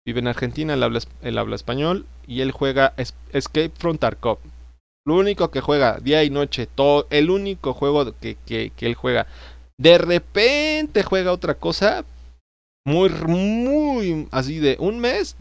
Vive 0.06 0.20
en 0.20 0.28
Argentina, 0.28 0.74
él 0.74 0.84
habla, 0.84 1.00
habla 1.38 1.56
español 1.56 2.08
y 2.26 2.42
él 2.42 2.52
juega 2.52 2.94
Escape 2.98 3.72
from 3.78 3.98
Tarkov. 3.98 4.40
Lo 5.06 5.16
único 5.16 5.50
que 5.50 5.62
juega 5.62 6.00
día 6.00 6.24
y 6.24 6.30
noche, 6.30 6.68
todo, 6.68 7.08
el 7.10 7.30
único 7.30 7.74
juego 7.74 8.14
que, 8.20 8.38
que, 8.46 8.72
él 8.80 8.94
juega. 8.94 9.28
De 9.78 9.98
repente 9.98 11.04
juega 11.04 11.32
otra 11.32 11.56
cosa. 11.56 12.06
Muy, 12.86 13.10
muy 13.10 14.28
así 14.32 14.58
de 14.58 14.76
un 14.80 15.00
mes, 15.00 15.36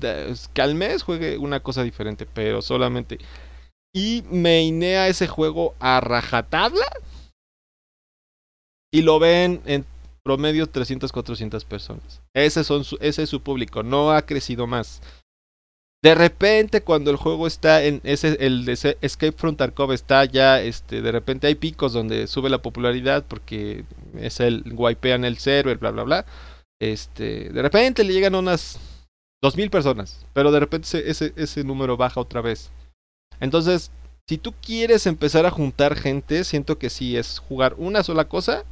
que 0.52 0.62
al 0.62 0.74
mes 0.74 1.02
juegue 1.02 1.38
una 1.38 1.60
cosa 1.60 1.82
diferente, 1.82 2.26
pero 2.26 2.60
solamente. 2.62 3.18
Y 3.94 4.24
me 4.30 4.62
inea 4.62 5.08
ese 5.08 5.26
juego 5.26 5.74
a 5.78 6.00
rajatabla. 6.00 6.86
Y 8.92 9.02
lo 9.02 9.18
ven 9.18 9.62
en 9.66 9.86
promedio 10.22 10.66
300, 10.66 11.12
400 11.12 11.64
personas. 11.64 12.20
Ese, 12.34 12.64
son 12.64 12.82
ese 13.00 13.22
es 13.22 13.28
su 13.28 13.40
público, 13.42 13.82
no 13.82 14.10
ha 14.10 14.22
crecido 14.22 14.66
más. 14.66 15.00
De 16.02 16.14
repente, 16.14 16.80
cuando 16.80 17.10
el 17.10 17.16
juego 17.16 17.46
está 17.46 17.84
en 17.84 18.00
ese, 18.04 18.38
el 18.40 18.64
de 18.64 18.72
Escape 19.02 19.32
from 19.32 19.56
Tarkov 19.56 19.92
está 19.92 20.24
ya, 20.24 20.60
este, 20.60 21.02
de 21.02 21.12
repente 21.12 21.46
hay 21.46 21.56
picos 21.56 21.92
donde 21.92 22.26
sube 22.26 22.48
la 22.48 22.62
popularidad 22.62 23.24
porque 23.28 23.84
es 24.18 24.40
el 24.40 24.64
wipean 24.74 25.26
el 25.26 25.36
server, 25.36 25.76
bla, 25.76 25.90
bla, 25.90 26.04
bla. 26.04 26.26
Este, 26.80 27.50
de 27.50 27.62
repente 27.62 28.02
le 28.02 28.14
llegan 28.14 28.34
unas 28.34 28.78
2000 29.42 29.68
personas, 29.68 30.24
pero 30.32 30.50
de 30.50 30.60
repente 30.60 31.10
ese, 31.10 31.34
ese, 31.36 31.64
número 31.64 31.98
baja 31.98 32.20
otra 32.20 32.40
vez. 32.40 32.70
Entonces, 33.38 33.90
si 34.26 34.38
tú 34.38 34.54
quieres 34.62 35.06
empezar 35.06 35.44
a 35.44 35.50
juntar 35.50 35.96
gente, 35.96 36.44
siento 36.44 36.78
que 36.78 36.88
sí 36.88 37.18
es 37.18 37.38
jugar 37.38 37.74
una 37.76 38.02
sola 38.02 38.26
cosa, 38.26 38.64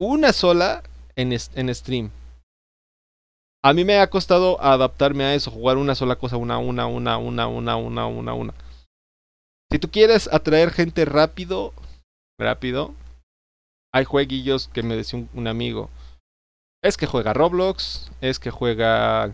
una 0.00 0.32
sola 0.32 0.84
en, 1.16 1.32
en 1.32 1.74
stream. 1.74 2.10
A 3.64 3.72
mí 3.72 3.84
me 3.84 3.98
ha 3.98 4.10
costado 4.10 4.60
adaptarme 4.60 5.24
a 5.24 5.34
eso, 5.34 5.50
jugar 5.50 5.76
una 5.76 5.94
sola 5.94 6.16
cosa, 6.16 6.36
una, 6.36 6.58
una, 6.58 6.86
una, 6.86 7.16
una, 7.16 7.46
una, 7.46 7.76
una, 7.76 8.06
una, 8.06 8.34
una. 8.34 8.54
Si 9.70 9.78
tú 9.78 9.88
quieres 9.88 10.28
atraer 10.32 10.70
gente 10.72 11.04
rápido, 11.04 11.72
rápido, 12.40 12.92
hay 13.94 14.04
jueguillos 14.04 14.68
que 14.68 14.82
me 14.82 14.96
decía 14.96 15.24
un, 15.32 15.46
amigo. 15.46 15.90
Es 16.82 16.96
que 16.96 17.06
juega 17.06 17.32
Roblox, 17.32 18.10
es 18.20 18.38
que 18.38 18.50
juega... 18.50 19.32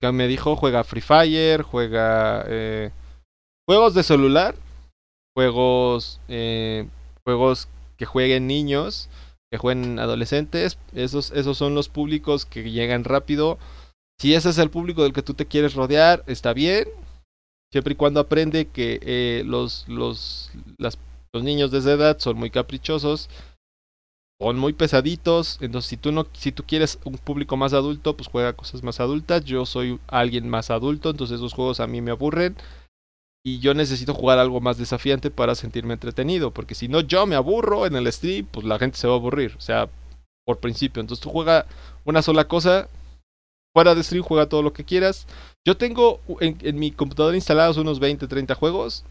Que 0.00 0.12
me 0.12 0.26
dijo, 0.26 0.56
juega 0.56 0.82
Free 0.82 1.00
Fire, 1.00 1.62
juega... 1.62 2.44
Eh, 2.48 2.90
juegos 3.64 3.94
de 3.94 4.02
celular, 4.02 4.56
juegos... 5.36 6.20
Eh, 6.28 6.88
juegos 7.24 7.68
que 7.96 8.06
jueguen 8.06 8.46
niños, 8.46 9.08
que 9.50 9.58
jueguen 9.58 9.98
adolescentes. 9.98 10.78
Esos, 10.94 11.30
esos 11.32 11.56
son 11.56 11.74
los 11.74 11.88
públicos 11.88 12.46
que 12.46 12.70
llegan 12.70 13.04
rápido. 13.04 13.58
Si 14.18 14.34
ese 14.34 14.50
es 14.50 14.58
el 14.58 14.70
público 14.70 15.02
del 15.02 15.12
que 15.12 15.22
tú 15.22 15.34
te 15.34 15.46
quieres 15.46 15.74
rodear, 15.74 16.24
está 16.26 16.52
bien. 16.52 16.88
Siempre 17.72 17.92
y 17.92 17.96
cuando 17.96 18.20
aprende 18.20 18.68
que 18.68 19.00
eh, 19.02 19.42
los, 19.44 19.86
los, 19.88 20.50
los 20.78 21.44
niños 21.44 21.70
de 21.70 21.78
esa 21.78 21.92
edad 21.92 22.18
son 22.18 22.36
muy 22.36 22.50
caprichosos, 22.50 23.28
son 24.40 24.58
muy 24.58 24.72
pesaditos. 24.72 25.58
Entonces, 25.60 25.88
si 25.88 25.96
tú, 25.96 26.12
no, 26.12 26.26
si 26.32 26.52
tú 26.52 26.64
quieres 26.64 26.98
un 27.04 27.18
público 27.18 27.56
más 27.56 27.72
adulto, 27.72 28.16
pues 28.16 28.28
juega 28.28 28.54
cosas 28.54 28.82
más 28.82 29.00
adultas. 29.00 29.44
Yo 29.44 29.66
soy 29.66 29.98
alguien 30.06 30.48
más 30.48 30.70
adulto, 30.70 31.10
entonces 31.10 31.36
esos 31.36 31.52
juegos 31.52 31.80
a 31.80 31.86
mí 31.86 32.00
me 32.00 32.12
aburren. 32.12 32.56
Y 33.46 33.60
yo 33.60 33.74
necesito 33.74 34.12
jugar 34.12 34.40
algo 34.40 34.60
más 34.60 34.76
desafiante 34.76 35.30
para 35.30 35.54
sentirme 35.54 35.94
entretenido. 35.94 36.50
Porque 36.50 36.74
si 36.74 36.88
no, 36.88 36.98
yo 36.98 37.26
me 37.26 37.36
aburro 37.36 37.86
en 37.86 37.94
el 37.94 38.12
stream, 38.12 38.44
pues 38.50 38.66
la 38.66 38.76
gente 38.76 38.98
se 38.98 39.06
va 39.06 39.12
a 39.14 39.18
aburrir. 39.18 39.54
O 39.56 39.60
sea, 39.60 39.88
por 40.44 40.58
principio. 40.58 41.00
Entonces 41.00 41.22
tú 41.22 41.30
juega 41.30 41.64
una 42.04 42.22
sola 42.22 42.48
cosa. 42.48 42.88
Fuera 43.72 43.94
de 43.94 44.02
stream, 44.02 44.24
juega 44.24 44.48
todo 44.48 44.64
lo 44.64 44.72
que 44.72 44.82
quieras. 44.82 45.28
Yo 45.64 45.76
tengo 45.76 46.18
en, 46.40 46.76
mi 46.76 46.90
computadora 46.90 47.36
instalados 47.36 47.76
unos 47.76 48.00
20, 48.00 48.26
30 48.26 48.56
juegos. 48.56 49.04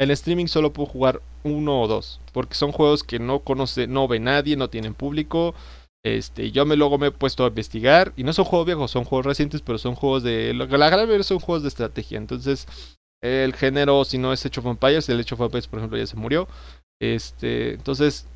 En 0.00 0.10
streaming 0.10 0.46
solo 0.46 0.72
puedo 0.72 0.88
jugar 0.88 1.20
uno 1.42 1.82
o 1.82 1.86
dos. 1.86 2.22
Porque 2.32 2.54
son 2.54 2.72
juegos 2.72 3.04
que 3.04 3.18
no 3.18 3.40
conoce, 3.40 3.86
no 3.86 4.08
ve 4.08 4.18
nadie, 4.18 4.56
no 4.56 4.70
tienen 4.70 4.94
público. 4.94 5.54
Este, 6.02 6.52
yo 6.52 6.64
me 6.64 6.76
luego 6.76 6.96
me 6.96 7.08
he 7.08 7.10
puesto 7.10 7.44
a 7.44 7.48
investigar. 7.48 8.14
Y 8.16 8.24
no 8.24 8.32
son 8.32 8.46
juegos 8.46 8.64
viejos, 8.64 8.90
son 8.90 9.04
juegos 9.04 9.26
recientes, 9.26 9.60
pero 9.60 9.76
son 9.76 9.94
juegos 9.94 10.22
de. 10.22 10.54
La 10.54 10.88
gran 10.88 11.00
mayoría 11.00 11.22
son 11.22 11.38
juegos 11.38 11.64
de 11.64 11.68
estrategia. 11.68 12.16
Entonces, 12.16 12.66
el 13.22 13.54
género, 13.54 14.04
si 14.04 14.18
no 14.18 14.32
es 14.32 14.44
Age 14.44 14.60
of 14.60 14.66
Empires, 14.66 15.08
el 15.08 15.20
Age 15.20 15.34
of 15.34 15.40
Empires, 15.40 15.68
por 15.68 15.78
ejemplo, 15.78 15.98
ya 15.98 16.06
se 16.06 16.16
murió. 16.16 16.48
Este, 17.00 17.74
entonces, 17.74 18.26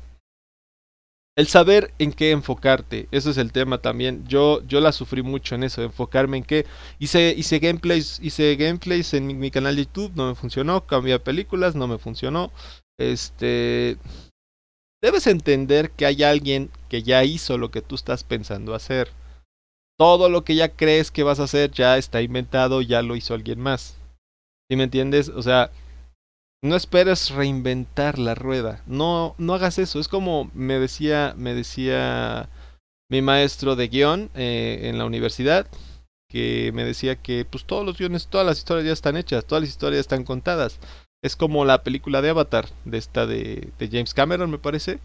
el 1.39 1.47
saber 1.47 1.93
en 1.99 2.11
qué 2.11 2.31
enfocarte, 2.31 3.07
eso 3.11 3.29
es 3.29 3.37
el 3.37 3.53
tema 3.53 3.77
también. 3.77 4.25
Yo, 4.27 4.61
yo 4.67 4.81
la 4.81 4.91
sufrí 4.91 5.21
mucho 5.23 5.55
en 5.55 5.63
eso, 5.63 5.81
enfocarme 5.81 6.37
en 6.37 6.43
qué. 6.43 6.65
Hice, 6.99 7.33
hice 7.37 7.59
gameplays, 7.59 8.19
hice 8.21 8.57
gameplays 8.57 9.13
en 9.13 9.39
mi, 9.39 9.49
canal 9.49 9.77
de 9.77 9.85
YouTube, 9.85 10.11
no 10.15 10.27
me 10.27 10.35
funcionó, 10.35 10.85
cambié 10.85 11.17
películas, 11.19 11.75
no 11.75 11.87
me 11.87 11.97
funcionó. 11.97 12.51
Este 12.99 13.97
debes 15.01 15.27
entender 15.27 15.91
que 15.91 16.05
hay 16.05 16.23
alguien 16.23 16.71
que 16.89 17.03
ya 17.03 17.23
hizo 17.23 17.57
lo 17.57 17.71
que 17.71 17.81
tú 17.81 17.95
estás 17.95 18.25
pensando 18.25 18.75
hacer. 18.75 19.09
Todo 19.97 20.27
lo 20.29 20.43
que 20.43 20.55
ya 20.55 20.75
crees 20.75 21.09
que 21.09 21.23
vas 21.23 21.39
a 21.39 21.43
hacer 21.43 21.71
ya 21.71 21.97
está 21.97 22.21
inventado, 22.21 22.81
ya 22.81 23.01
lo 23.01 23.15
hizo 23.15 23.33
alguien 23.33 23.61
más. 23.61 23.98
¿Sí 24.69 24.75
me 24.75 24.83
entiendes? 24.83 25.29
O 25.29 25.41
sea, 25.41 25.71
no 26.61 26.75
esperes 26.75 27.31
reinventar 27.31 28.19
la 28.19 28.35
rueda. 28.35 28.83
No, 28.85 29.33
no 29.37 29.53
hagas 29.53 29.79
eso. 29.79 29.99
Es 29.99 30.07
como 30.07 30.51
me 30.53 30.77
decía, 30.77 31.33
me 31.37 31.53
decía 31.55 32.49
mi 33.09 33.21
maestro 33.21 33.75
de 33.75 33.87
guion 33.87 34.29
eh, 34.35 34.81
en 34.83 34.99
la 34.99 35.05
universidad, 35.05 35.67
que 36.29 36.71
me 36.73 36.83
decía 36.83 37.15
que 37.15 37.45
pues 37.45 37.65
todos 37.65 37.83
los 37.83 37.97
guiones, 37.97 38.27
todas 38.27 38.45
las 38.45 38.59
historias 38.59 38.85
ya 38.85 38.93
están 38.93 39.17
hechas, 39.17 39.45
todas 39.45 39.63
las 39.63 39.71
historias 39.71 40.01
están 40.01 40.23
contadas. 40.23 40.79
Es 41.23 41.35
como 41.35 41.65
la 41.65 41.83
película 41.83 42.21
de 42.21 42.29
Avatar, 42.29 42.69
de 42.85 42.97
esta 42.99 43.25
de, 43.25 43.69
de 43.79 43.87
James 43.87 44.13
Cameron, 44.13 44.51
me 44.51 44.59
parece. 44.59 44.99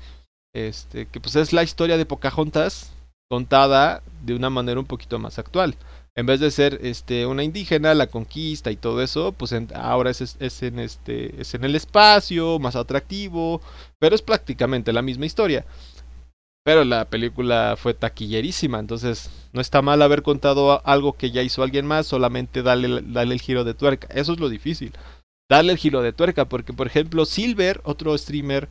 Este, 0.55 1.07
que 1.07 1.21
pues 1.21 1.37
es 1.37 1.53
la 1.53 1.65
historia 1.65 1.97
de 1.97 2.07
Pocahontas 2.07 2.93
contada 3.31 4.03
de 4.23 4.35
una 4.35 4.51
manera 4.51 4.79
un 4.79 4.87
poquito 4.87 5.19
más 5.19 5.39
actual 5.39 5.77
en 6.17 6.27
vez 6.27 6.41
de 6.41 6.51
ser 6.51 6.79
este 6.83 7.27
una 7.27 7.43
indígena, 7.43 7.95
la 7.95 8.07
conquista 8.07 8.71
y 8.71 8.77
todo 8.77 9.03
eso, 9.03 9.33
pues 9.33 9.53
ahora 9.75 10.11
es, 10.11 10.37
es, 10.39 10.63
en 10.63 10.79
este 10.79 11.41
es 11.41 11.55
en 11.55 11.65
el 11.65 11.75
espacio, 11.75 12.59
más 12.59 12.77
atractivo, 12.77 13.61
pero 13.99 14.15
es 14.15 14.23
prácticamente 14.23 14.93
la 14.93 15.03
misma 15.03 15.27
historia. 15.27 15.65
Pero 16.65 16.85
la 16.85 17.05
película 17.05 17.77
fue 17.77 17.93
taquillerísima, 17.93 18.79
entonces 18.79 19.31
no 19.53 19.61
está 19.61 19.83
mal 19.83 20.01
haber 20.01 20.23
contado 20.23 20.81
algo 20.87 21.13
que 21.13 21.31
ya 21.31 21.43
hizo 21.43 21.63
alguien 21.63 21.85
más, 21.85 22.07
solamente 22.07 22.63
darle, 22.63 23.03
el 23.05 23.41
giro 23.41 23.65
de 23.65 23.75
tuerca. 23.75 24.09
Eso 24.15 24.33
es 24.33 24.41
lo 24.41 24.49
difícil. 24.49 24.93
Darle 25.51 25.73
el 25.73 25.79
giro 25.79 26.01
de 26.01 26.15
tuerca, 26.15 26.47
porque 26.47 26.73
por 26.73 26.87
ejemplo 26.87 27.27
Silver, 27.27 27.83
otro 27.85 28.17
streamer, 28.17 28.69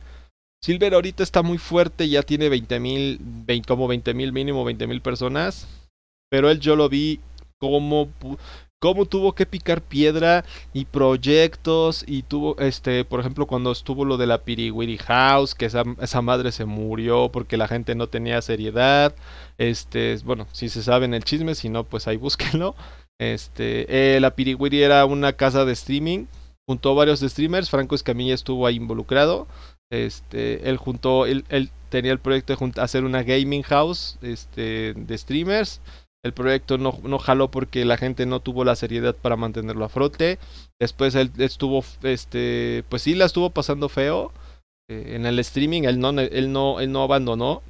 Silver 0.60 0.94
ahorita 0.94 1.22
está 1.22 1.42
muy 1.42 1.58
fuerte, 1.58 2.08
ya 2.08 2.22
tiene 2.22 2.48
20 2.48 2.80
mil, 2.80 3.20
como 3.68 3.86
20 3.86 4.14
mil 4.14 4.32
mínimo, 4.32 4.64
20 4.64 4.86
mil 4.86 5.00
personas. 5.00 5.68
Pero 6.30 6.50
él 6.50 6.58
yo 6.58 6.74
lo 6.74 6.88
vi 6.88 7.20
cómo, 7.58 8.08
cómo 8.84 9.06
tuvo 9.06 9.34
que 9.34 9.46
picar 9.46 9.80
piedra 9.80 10.44
y 10.74 10.84
proyectos 10.84 12.04
y 12.06 12.22
tuvo, 12.22 12.58
este, 12.58 13.04
por 13.04 13.20
ejemplo, 13.20 13.46
cuando 13.46 13.72
estuvo 13.72 14.04
lo 14.04 14.18
de 14.18 14.26
la 14.26 14.42
Piriwiri 14.44 14.98
House, 14.98 15.54
que 15.54 15.64
esa, 15.64 15.84
esa 16.02 16.20
madre 16.20 16.52
se 16.52 16.66
murió 16.66 17.30
porque 17.32 17.56
la 17.56 17.66
gente 17.66 17.94
no 17.94 18.08
tenía 18.08 18.42
seriedad, 18.42 19.14
este, 19.56 20.16
bueno, 20.24 20.46
si 20.52 20.68
se 20.68 20.82
saben 20.82 21.14
el 21.14 21.24
chisme, 21.24 21.54
si 21.54 21.70
no, 21.70 21.84
pues 21.84 22.06
ahí 22.08 22.16
búsquenlo. 22.18 22.74
Este, 23.18 24.16
eh, 24.16 24.20
la 24.20 24.34
Piriwiri 24.34 24.82
era 24.82 25.06
una 25.06 25.32
casa 25.32 25.64
de 25.64 25.72
streaming, 25.72 26.26
juntó 26.66 26.90
a 26.90 26.94
varios 26.94 27.20
streamers, 27.20 27.70
Franco 27.70 27.94
Escamilla 27.94 28.34
estuvo 28.34 28.66
ahí 28.66 28.76
involucrado. 28.76 29.46
Este, 29.90 30.68
él 30.68 30.76
juntó, 30.76 31.24
él, 31.24 31.44
él 31.48 31.70
tenía 31.88 32.12
el 32.12 32.18
proyecto 32.18 32.56
de 32.56 32.82
hacer 32.82 33.04
una 33.04 33.22
gaming 33.22 33.62
house 33.62 34.18
este, 34.20 34.94
de 34.94 35.16
streamers 35.16 35.80
el 36.24 36.32
proyecto 36.32 36.78
no, 36.78 36.98
no 37.02 37.18
jaló 37.18 37.50
porque 37.50 37.84
la 37.84 37.98
gente 37.98 38.24
no 38.24 38.40
tuvo 38.40 38.64
la 38.64 38.76
seriedad 38.76 39.14
para 39.14 39.36
mantenerlo 39.36 39.84
a 39.84 39.90
frote. 39.90 40.38
Después 40.80 41.14
él 41.14 41.30
estuvo, 41.36 41.84
este, 42.02 42.82
pues 42.88 43.02
sí 43.02 43.14
la 43.14 43.26
estuvo 43.26 43.50
pasando 43.50 43.90
feo 43.90 44.32
eh, 44.88 45.12
en 45.16 45.26
el 45.26 45.38
streaming. 45.38 45.82
Él 45.82 46.00
no, 46.00 46.18
él 46.18 46.50
no, 46.50 46.80
él 46.80 46.90
no 46.90 47.02
abandonó. 47.02 47.62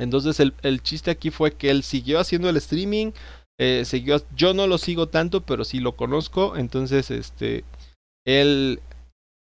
Entonces 0.00 0.40
el, 0.40 0.52
el, 0.62 0.82
chiste 0.82 1.12
aquí 1.12 1.30
fue 1.30 1.52
que 1.52 1.70
él 1.70 1.84
siguió 1.84 2.18
haciendo 2.18 2.48
el 2.48 2.56
streaming. 2.56 3.12
Eh, 3.56 3.84
siguió, 3.84 4.20
yo 4.34 4.52
no 4.52 4.66
lo 4.66 4.76
sigo 4.76 5.06
tanto, 5.06 5.42
pero 5.42 5.64
sí 5.64 5.78
lo 5.78 5.94
conozco. 5.94 6.56
Entonces, 6.56 7.12
este, 7.12 7.62
él, 8.26 8.80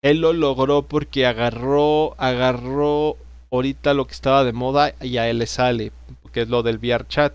él 0.03 0.19
lo 0.19 0.33
logró 0.33 0.81
porque 0.81 1.25
agarró, 1.25 2.15
agarró 2.17 3.15
ahorita 3.51 3.93
lo 3.93 4.05
que 4.05 4.13
estaba 4.13 4.43
de 4.43 4.51
moda 4.51 4.95
y 4.99 5.15
a 5.15 5.29
él 5.29 5.37
le 5.37 5.47
sale, 5.47 5.93
que 6.33 6.41
es 6.41 6.49
lo 6.49 6.61
del 6.61 6.79
VR 6.79 7.07
chat 7.07 7.33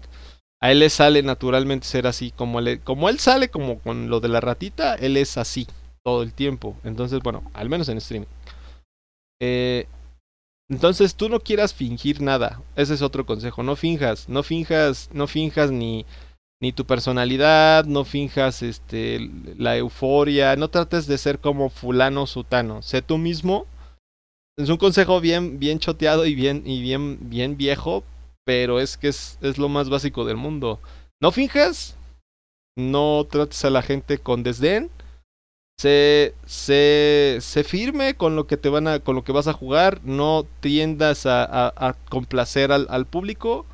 a 0.61 0.73
él 0.73 0.81
le 0.81 0.90
sale 0.90 1.23
naturalmente 1.23 1.87
ser 1.87 2.07
así, 2.07 2.33
como 2.33 2.59
él, 2.59 2.81
como 2.83 3.09
él 3.09 3.18
sale 3.18 3.49
como 3.49 3.79
con 3.79 4.11
lo 4.11 4.21
de 4.21 4.29
la 4.29 4.40
ratita, 4.40 4.94
él 4.94 5.16
es 5.16 5.38
así 5.38 5.66
todo 6.05 6.23
el 6.23 6.33
tiempo. 6.33 6.77
Entonces, 6.85 7.21
bueno, 7.23 7.51
al 7.55 7.68
menos 7.68 7.88
en 7.88 7.99
streaming. 7.99 8.29
Eh, 9.40 9.87
entonces 10.68 11.14
tú 11.14 11.29
no 11.29 11.40
quieras 11.40 11.73
fingir 11.73 12.21
nada. 12.21 12.61
Ese 12.77 12.94
es 12.94 13.03
otro 13.03 13.25
consejo. 13.25 13.62
No 13.62 13.77
finjas, 13.77 14.29
no 14.29 14.42
finjas, 14.42 15.09
no 15.12 15.27
finjas 15.27 15.71
ni, 15.71 16.05
ni 16.61 16.73
tu 16.73 16.85
personalidad, 16.85 17.85
no 17.85 18.05
finjas 18.05 18.62
este, 18.62 19.31
la 19.57 19.77
euforia, 19.77 20.57
no 20.57 20.68
trates 20.68 21.07
de 21.07 21.18
ser 21.18 21.38
como 21.38 21.71
fulano 21.71 22.27
sutano. 22.27 22.83
Sé 22.83 23.01
tú 23.01 23.16
mismo. 23.16 23.66
Es 24.59 24.68
un 24.68 24.77
consejo 24.77 25.21
bien, 25.21 25.61
bien 25.61 25.79
choteado 25.79 26.27
y 26.27 26.35
bien, 26.35 26.64
y 26.66 26.83
bien, 26.83 27.18
bien 27.31 27.57
viejo, 27.57 28.03
pero 28.49 28.81
es 28.81 28.97
que 28.97 29.09
es, 29.09 29.37
es 29.43 29.59
lo 29.59 29.69
más 29.69 29.91
básico 29.91 30.25
del 30.25 30.39
mundo. 30.39 30.81
No 31.21 31.33
finjas, 31.33 31.99
no 32.79 33.27
trates 33.31 33.63
a 33.67 33.69
la 33.69 33.83
gente 33.83 34.17
con 34.17 34.43
desdén, 34.43 34.91
sé, 35.79 36.35
sé, 36.47 37.37
sé, 37.43 37.63
firme 37.63 38.15
con 38.15 38.37
lo 38.37 38.47
que 38.47 38.57
te 38.57 38.71
van 38.71 38.89
a, 38.89 39.01
con 39.01 39.17
lo 39.17 39.23
que 39.23 39.33
vas 39.33 39.49
a 39.49 39.53
jugar, 39.53 40.01
no 40.03 40.47
tiendas 40.61 41.27
a, 41.27 41.45
a, 41.77 41.93
complacer 42.09 42.73
al, 42.73 43.07
público. 43.07 43.67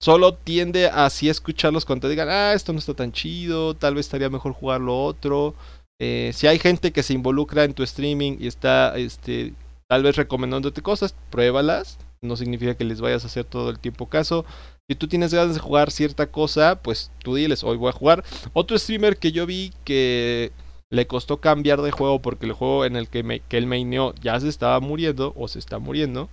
Solo 0.00 0.34
tiende 0.34 0.86
a 0.86 1.08
escucharlos 1.08 1.84
cuando 1.84 2.06
te 2.06 2.12
digan, 2.12 2.28
ah, 2.28 2.52
esto 2.52 2.72
no 2.72 2.78
está 2.78 2.94
tan 2.94 3.10
chido, 3.10 3.74
tal 3.74 3.96
vez 3.96 4.06
estaría 4.06 4.30
mejor 4.30 4.52
jugar 4.52 4.80
lo 4.80 5.02
otro. 5.02 5.56
Eh, 6.00 6.30
si 6.34 6.46
hay 6.46 6.60
gente 6.60 6.92
que 6.92 7.02
se 7.02 7.14
involucra 7.14 7.64
en 7.64 7.74
tu 7.74 7.82
streaming 7.82 8.36
y 8.38 8.46
está 8.46 8.96
este, 8.96 9.54
tal 9.88 10.04
vez 10.04 10.14
recomendándote 10.14 10.82
cosas, 10.82 11.16
pruébalas, 11.30 11.98
no 12.24 12.36
significa 12.36 12.76
que 12.76 12.84
les 12.84 13.00
vayas 13.00 13.24
a 13.24 13.28
hacer 13.28 13.44
todo 13.44 13.70
el 13.70 13.78
tiempo 13.78 14.08
caso. 14.08 14.44
Si 14.88 14.96
tú 14.96 15.08
tienes 15.08 15.32
ganas 15.32 15.54
de 15.54 15.60
jugar 15.60 15.90
cierta 15.90 16.26
cosa, 16.26 16.80
pues 16.82 17.10
tú 17.22 17.34
diles, 17.34 17.64
hoy 17.64 17.76
voy 17.76 17.90
a 17.90 17.92
jugar. 17.92 18.24
Otro 18.52 18.78
streamer 18.78 19.16
que 19.16 19.32
yo 19.32 19.46
vi 19.46 19.72
que 19.84 20.52
le 20.90 21.06
costó 21.06 21.40
cambiar 21.40 21.82
de 21.82 21.90
juego 21.90 22.20
porque 22.20 22.46
el 22.46 22.52
juego 22.52 22.84
en 22.84 22.96
el 22.96 23.08
que, 23.08 23.22
me, 23.22 23.40
que 23.40 23.58
él 23.58 23.66
maineó 23.66 24.14
ya 24.22 24.38
se 24.40 24.48
estaba 24.48 24.80
muriendo 24.80 25.32
o 25.36 25.48
se 25.48 25.58
está 25.58 25.78
muriendo. 25.78 26.28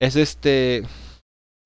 Es 0.00 0.16
este, 0.16 0.82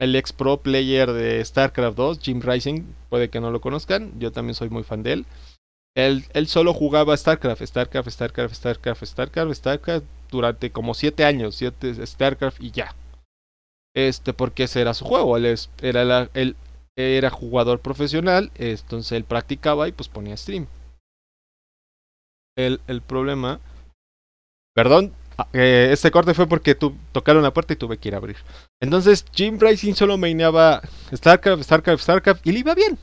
el 0.00 0.16
ex 0.16 0.32
pro 0.32 0.58
player 0.58 1.12
de 1.12 1.44
StarCraft 1.44 1.96
2, 1.96 2.18
Jim 2.20 2.40
Rising, 2.40 2.82
puede 3.08 3.30
que 3.30 3.40
no 3.40 3.50
lo 3.50 3.60
conozcan, 3.60 4.12
yo 4.18 4.32
también 4.32 4.54
soy 4.54 4.70
muy 4.70 4.82
fan 4.82 5.02
de 5.02 5.12
él. 5.12 5.26
Él, 5.96 6.24
él 6.32 6.48
solo 6.48 6.74
jugaba 6.74 7.16
StarCraft, 7.16 7.62
StarCraft, 7.62 8.10
StarCraft, 8.10 8.54
StarCraft, 8.54 9.04
StarCraft, 9.04 9.54
StarCraft 9.54 10.06
durante 10.34 10.70
como 10.70 10.94
7 10.94 11.24
años, 11.24 11.54
7 11.54 12.04
StarCraft 12.06 12.60
y 12.60 12.72
ya. 12.72 12.94
Este, 13.94 14.32
porque 14.32 14.64
ese 14.64 14.80
era 14.80 14.92
su 14.92 15.04
juego, 15.04 15.36
él, 15.36 15.56
era, 15.80 16.28
él 16.34 16.56
era 16.96 17.30
jugador 17.30 17.78
profesional, 17.80 18.50
entonces 18.56 19.12
él 19.12 19.24
practicaba 19.24 19.86
y 19.86 19.92
pues 19.92 20.08
ponía 20.08 20.36
stream. 20.36 20.66
El, 22.56 22.80
el 22.88 23.00
problema... 23.02 23.60
Perdón, 24.74 25.12
ah, 25.38 25.46
eh, 25.52 25.90
este 25.92 26.10
corte 26.10 26.34
fue 26.34 26.48
porque 26.48 26.74
tu, 26.74 26.96
tocaron 27.12 27.44
la 27.44 27.52
puerta 27.52 27.72
y 27.72 27.76
tuve 27.76 27.98
que 27.98 28.08
ir 28.08 28.14
a 28.14 28.18
abrir. 28.18 28.36
Entonces 28.82 29.24
Jim 29.32 29.58
Rising 29.60 29.94
solo 29.94 30.18
maineaba 30.18 30.82
StarCraft, 31.14 31.62
StarCraft, 31.62 32.02
StarCraft 32.02 32.44
y 32.44 32.50
le 32.50 32.58
iba 32.58 32.74
bien, 32.74 32.98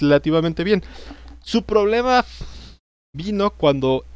relativamente 0.00 0.64
bien. 0.64 0.82
Su 1.42 1.64
problema 1.64 2.24
vino 3.14 3.50
cuando 3.50 4.06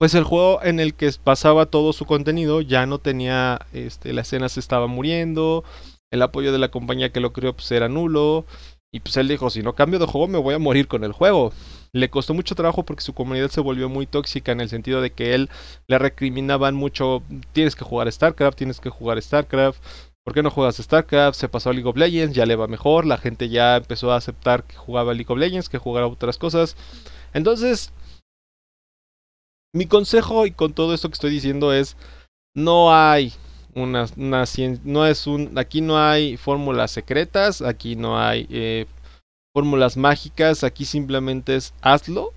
pues 0.00 0.14
el 0.14 0.24
juego 0.24 0.62
en 0.62 0.80
el 0.80 0.94
que 0.94 1.10
pasaba 1.22 1.66
todo 1.66 1.92
su 1.92 2.06
contenido 2.06 2.62
ya 2.62 2.86
no 2.86 2.96
tenía, 2.96 3.66
este, 3.74 4.14
la 4.14 4.22
escena 4.22 4.48
se 4.48 4.58
estaba 4.58 4.86
muriendo, 4.86 5.62
el 6.10 6.22
apoyo 6.22 6.52
de 6.52 6.58
la 6.58 6.70
compañía 6.70 7.12
que 7.12 7.20
lo 7.20 7.34
creó 7.34 7.52
pues 7.52 7.70
era 7.70 7.86
nulo, 7.90 8.46
y 8.90 9.00
pues 9.00 9.18
él 9.18 9.28
dijo, 9.28 9.50
si 9.50 9.62
no 9.62 9.74
cambio 9.74 9.98
de 9.98 10.06
juego 10.06 10.26
me 10.26 10.38
voy 10.38 10.54
a 10.54 10.58
morir 10.58 10.88
con 10.88 11.04
el 11.04 11.12
juego. 11.12 11.52
Le 11.92 12.08
costó 12.08 12.32
mucho 12.32 12.54
trabajo 12.54 12.82
porque 12.84 13.02
su 13.02 13.12
comunidad 13.12 13.50
se 13.50 13.60
volvió 13.60 13.90
muy 13.90 14.06
tóxica 14.06 14.52
en 14.52 14.62
el 14.62 14.70
sentido 14.70 15.02
de 15.02 15.10
que 15.10 15.34
él 15.34 15.50
le 15.86 15.98
recriminaban 15.98 16.74
mucho, 16.74 17.22
tienes 17.52 17.76
que 17.76 17.84
jugar 17.84 18.10
StarCraft, 18.10 18.56
tienes 18.56 18.80
que 18.80 18.88
jugar 18.88 19.20
StarCraft, 19.20 19.82
¿por 20.24 20.32
qué 20.32 20.42
no 20.42 20.50
juegas 20.50 20.76
StarCraft? 20.76 21.38
Se 21.38 21.50
pasó 21.50 21.68
a 21.68 21.72
League 21.74 21.88
of 21.88 21.98
Legends, 21.98 22.34
ya 22.34 22.46
le 22.46 22.56
va 22.56 22.68
mejor, 22.68 23.04
la 23.04 23.18
gente 23.18 23.50
ya 23.50 23.76
empezó 23.76 24.12
a 24.12 24.16
aceptar 24.16 24.64
que 24.64 24.76
jugaba 24.76 25.12
League 25.12 25.30
of 25.30 25.38
Legends, 25.38 25.68
que 25.68 25.76
jugara 25.76 26.06
otras 26.06 26.38
cosas. 26.38 26.74
Entonces, 27.34 27.92
mi 29.72 29.86
consejo 29.86 30.46
y 30.46 30.50
con 30.50 30.72
todo 30.72 30.94
esto 30.94 31.08
que 31.08 31.14
estoy 31.14 31.30
diciendo 31.30 31.72
es, 31.72 31.96
no 32.54 32.94
hay 32.94 33.32
una, 33.74 34.06
una 34.16 34.44
no 34.84 35.06
es 35.06 35.26
un, 35.26 35.56
aquí 35.58 35.80
no 35.80 35.98
hay 35.98 36.36
fórmulas 36.36 36.90
secretas, 36.90 37.62
aquí 37.62 37.96
no 37.96 38.18
hay 38.18 38.46
eh, 38.50 38.86
fórmulas 39.54 39.96
mágicas, 39.96 40.64
aquí 40.64 40.84
simplemente 40.84 41.56
es 41.56 41.72
hazlo, 41.80 42.32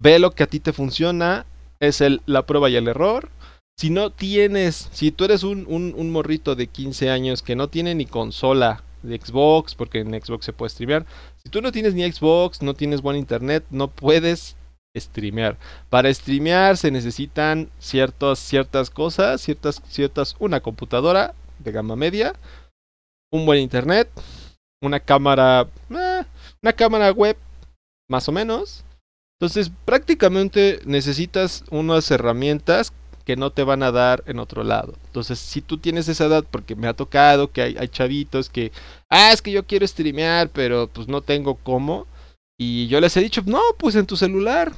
ve 0.00 0.18
lo 0.18 0.30
que 0.30 0.42
a 0.42 0.46
ti 0.46 0.60
te 0.60 0.72
funciona, 0.72 1.46
es 1.80 2.00
el, 2.00 2.22
la 2.26 2.46
prueba 2.46 2.70
y 2.70 2.76
el 2.76 2.88
error. 2.88 3.30
Si 3.78 3.90
no 3.90 4.10
tienes, 4.10 4.88
si 4.92 5.12
tú 5.12 5.24
eres 5.24 5.44
un, 5.44 5.64
un, 5.68 5.94
un 5.96 6.10
morrito 6.10 6.56
de 6.56 6.66
15 6.66 7.10
años 7.10 7.42
que 7.42 7.54
no 7.54 7.68
tiene 7.68 7.94
ni 7.94 8.06
consola 8.06 8.82
de 9.02 9.20
Xbox, 9.20 9.76
porque 9.76 10.00
en 10.00 10.20
Xbox 10.20 10.46
se 10.46 10.52
puede 10.52 10.70
streamear, 10.70 11.06
si 11.36 11.48
tú 11.48 11.62
no 11.62 11.70
tienes 11.70 11.94
ni 11.94 12.10
Xbox, 12.10 12.60
no 12.60 12.74
tienes 12.74 13.02
buen 13.02 13.16
internet, 13.16 13.64
no 13.70 13.86
puedes 13.88 14.56
streamear. 14.96 15.56
Para 15.90 16.12
streamear 16.12 16.76
se 16.76 16.90
necesitan 16.90 17.70
ciertas, 17.78 18.38
ciertas 18.38 18.90
cosas, 18.90 19.40
ciertas, 19.40 19.82
ciertas, 19.88 20.36
una 20.38 20.60
computadora 20.60 21.34
de 21.58 21.72
gama 21.72 21.96
media, 21.96 22.34
un 23.30 23.46
buen 23.46 23.60
internet, 23.60 24.10
una 24.82 25.00
cámara, 25.00 25.68
eh, 25.90 26.24
una 26.62 26.72
cámara 26.72 27.10
web, 27.10 27.36
más 28.08 28.28
o 28.28 28.32
menos. 28.32 28.84
Entonces 29.40 29.70
prácticamente 29.84 30.80
necesitas 30.84 31.64
unas 31.70 32.10
herramientas 32.10 32.92
que 33.24 33.36
no 33.36 33.52
te 33.52 33.62
van 33.62 33.82
a 33.82 33.92
dar 33.92 34.24
en 34.26 34.38
otro 34.38 34.64
lado. 34.64 34.94
Entonces, 35.04 35.38
si 35.38 35.60
tú 35.60 35.76
tienes 35.76 36.08
esa 36.08 36.24
edad, 36.24 36.46
porque 36.50 36.74
me 36.74 36.88
ha 36.88 36.94
tocado 36.94 37.52
que 37.52 37.60
hay, 37.60 37.76
hay 37.78 37.88
chavitos 37.88 38.48
que, 38.48 38.72
ah, 39.10 39.32
es 39.32 39.42
que 39.42 39.52
yo 39.52 39.66
quiero 39.66 39.86
streamear, 39.86 40.48
pero 40.48 40.88
pues 40.88 41.08
no 41.08 41.20
tengo 41.20 41.56
cómo 41.56 42.06
y 42.58 42.88
yo 42.88 43.00
les 43.00 43.16
he 43.16 43.20
dicho, 43.20 43.42
no, 43.46 43.60
pues 43.78 43.94
en 43.94 44.06
tu 44.06 44.16
celular. 44.16 44.72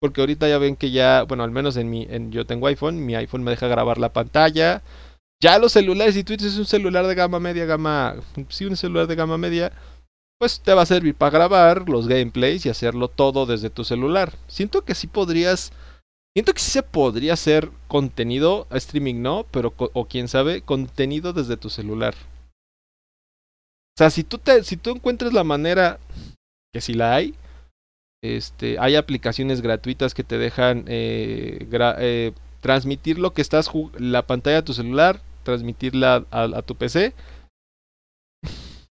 Porque 0.00 0.20
ahorita 0.20 0.48
ya 0.48 0.58
ven 0.58 0.76
que 0.76 0.90
ya, 0.90 1.22
bueno, 1.22 1.44
al 1.44 1.52
menos 1.52 1.76
en 1.76 1.88
mi, 1.88 2.06
en, 2.10 2.32
yo 2.32 2.44
tengo 2.44 2.66
iPhone, 2.66 3.06
mi 3.06 3.14
iPhone 3.14 3.44
me 3.44 3.52
deja 3.52 3.68
grabar 3.68 3.98
la 3.98 4.12
pantalla. 4.12 4.82
Ya 5.40 5.58
los 5.58 5.72
celulares, 5.72 6.14
si 6.14 6.24
tú 6.24 6.36
tienes 6.36 6.58
un 6.58 6.66
celular 6.66 7.06
de 7.06 7.14
gama 7.14 7.40
media, 7.40 7.64
gama, 7.64 8.16
sí, 8.48 8.64
un 8.64 8.76
celular 8.76 9.06
de 9.06 9.14
gama 9.14 9.38
media, 9.38 9.72
pues 10.38 10.60
te 10.60 10.74
va 10.74 10.82
a 10.82 10.86
servir 10.86 11.14
para 11.14 11.30
grabar 11.30 11.88
los 11.88 12.08
gameplays 12.08 12.66
y 12.66 12.68
hacerlo 12.68 13.08
todo 13.08 13.46
desde 13.46 13.70
tu 13.70 13.84
celular. 13.84 14.34
Siento 14.48 14.84
que 14.84 14.96
sí 14.96 15.06
podrías, 15.06 15.72
siento 16.34 16.52
que 16.52 16.60
sí 16.60 16.70
se 16.72 16.82
podría 16.82 17.34
hacer 17.34 17.70
contenido, 17.86 18.66
streaming 18.72 19.22
no, 19.22 19.46
pero, 19.52 19.72
o 19.76 20.04
quién 20.06 20.26
sabe, 20.26 20.62
contenido 20.62 21.32
desde 21.32 21.56
tu 21.56 21.70
celular. 21.70 22.14
O 23.94 23.98
sea, 23.98 24.10
si 24.10 24.24
tú, 24.24 24.38
te, 24.38 24.64
si 24.64 24.76
tú 24.76 24.90
encuentras 24.90 25.32
la 25.32 25.44
manera 25.44 26.00
que 26.72 26.80
si 26.80 26.94
la 26.94 27.14
hay. 27.14 27.34
Este, 28.24 28.78
hay 28.78 28.96
aplicaciones 28.96 29.60
gratuitas 29.60 30.14
que 30.14 30.24
te 30.24 30.38
dejan 30.38 30.84
eh, 30.86 31.66
eh, 31.98 32.32
transmitir 32.60 33.18
lo 33.18 33.32
que 33.32 33.42
estás 33.42 33.70
la 33.98 34.26
pantalla 34.26 34.56
de 34.56 34.62
tu 34.62 34.72
celular, 34.72 35.20
transmitirla 35.42 36.24
a, 36.30 36.62
tu 36.62 36.76
PC. 36.76 37.14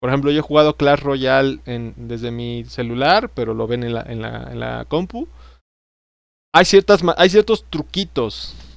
Por 0.01 0.11
ejemplo, 0.11 0.31
yo 0.31 0.41
he 0.41 0.43
jugado 0.43 0.77
Clash 0.77 1.01
Royale 1.01 1.61
desde 1.97 2.31
mi 2.31 2.65
celular, 2.65 3.31
pero 3.35 3.55
lo 3.55 3.67
ven 3.67 3.85
en 3.85 3.95
la, 3.95 4.03
en 4.03 4.23
la, 4.23 4.51
en 4.51 4.61
la 4.61 4.85
compu. 4.87 5.29
Hay, 6.53 6.65
ciertas, 6.65 7.03
hay 7.17 7.31
ciertos 7.31 7.65
truquitos 7.71 8.70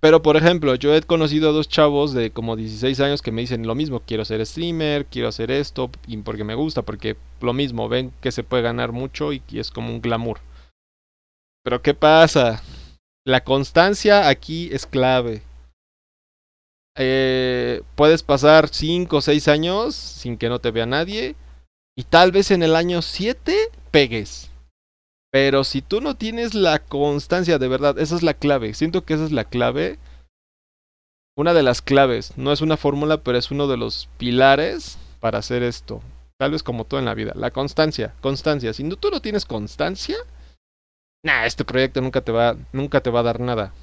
pero 0.00 0.22
por 0.22 0.36
ejemplo, 0.36 0.76
yo 0.76 0.94
he 0.94 1.02
conocido 1.02 1.48
a 1.48 1.52
dos 1.52 1.68
chavos 1.68 2.12
de 2.12 2.30
como 2.30 2.54
16 2.54 3.00
años 3.00 3.22
que 3.22 3.32
me 3.32 3.40
dicen 3.40 3.66
lo 3.66 3.74
mismo, 3.74 4.00
quiero 4.00 4.24
ser 4.24 4.44
streamer, 4.46 5.06
quiero 5.06 5.28
hacer 5.28 5.50
esto, 5.50 5.90
y 6.06 6.16
porque 6.18 6.44
me 6.44 6.54
gusta, 6.54 6.82
porque 6.82 7.16
lo 7.40 7.52
mismo, 7.52 7.88
ven 7.88 8.12
que 8.20 8.30
se 8.30 8.44
puede 8.44 8.62
ganar 8.62 8.92
mucho 8.92 9.32
y, 9.32 9.42
es 9.52 9.70
como 9.70 9.90
un 9.90 10.00
glamour. 10.00 10.40
Pero 11.64 11.82
¿qué 11.82 11.94
pasa? 11.94 12.62
La 13.26 13.42
constancia 13.42 14.28
aquí 14.28 14.70
es 14.72 14.86
clave. 14.86 15.42
Eh, 16.96 17.82
puedes 17.94 18.22
pasar 18.22 18.68
5 18.68 19.16
o 19.16 19.20
6 19.20 19.48
años 19.48 19.94
sin 19.94 20.36
que 20.36 20.48
no 20.48 20.60
te 20.60 20.70
vea 20.70 20.86
nadie 20.86 21.36
y 21.96 22.04
tal 22.04 22.32
vez 22.32 22.50
en 22.52 22.62
el 22.62 22.74
año 22.76 23.02
7 23.02 23.70
pegues. 23.90 24.47
Pero 25.30 25.64
si 25.64 25.82
tú 25.82 26.00
no 26.00 26.16
tienes 26.16 26.54
la 26.54 26.78
constancia 26.78 27.58
de 27.58 27.68
verdad, 27.68 27.98
esa 27.98 28.16
es 28.16 28.22
la 28.22 28.34
clave. 28.34 28.74
Siento 28.74 29.04
que 29.04 29.14
esa 29.14 29.24
es 29.24 29.32
la 29.32 29.44
clave. 29.44 29.98
Una 31.36 31.52
de 31.52 31.62
las 31.62 31.82
claves. 31.82 32.32
No 32.36 32.52
es 32.52 32.62
una 32.62 32.76
fórmula, 32.76 33.22
pero 33.22 33.36
es 33.38 33.50
uno 33.50 33.66
de 33.66 33.76
los 33.76 34.08
pilares 34.16 34.98
para 35.20 35.38
hacer 35.38 35.62
esto. 35.62 36.00
Tal 36.38 36.52
vez 36.52 36.62
como 36.62 36.84
todo 36.84 36.98
en 37.00 37.06
la 37.06 37.14
vida. 37.14 37.32
La 37.34 37.50
constancia. 37.50 38.14
Constancia. 38.20 38.72
Si 38.72 38.84
no, 38.84 38.96
tú 38.96 39.10
no 39.10 39.20
tienes 39.20 39.44
constancia, 39.44 40.16
nah, 41.22 41.44
este 41.44 41.64
proyecto 41.64 42.00
nunca 42.00 42.22
te 42.22 42.32
va, 42.32 42.56
nunca 42.72 43.02
te 43.02 43.10
va 43.10 43.20
a 43.20 43.24
dar 43.24 43.40
nada. 43.40 43.74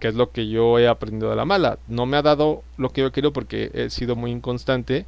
Que 0.00 0.08
es 0.08 0.14
lo 0.14 0.32
que 0.32 0.48
yo 0.48 0.78
he 0.78 0.88
aprendido 0.88 1.30
de 1.30 1.36
la 1.36 1.44
mala. 1.44 1.78
No 1.86 2.06
me 2.06 2.16
ha 2.16 2.22
dado 2.22 2.64
lo 2.76 2.90
que 2.90 3.02
yo 3.02 3.12
quiero 3.12 3.32
porque 3.32 3.70
he 3.74 3.90
sido 3.90 4.16
muy 4.16 4.32
inconstante 4.32 5.06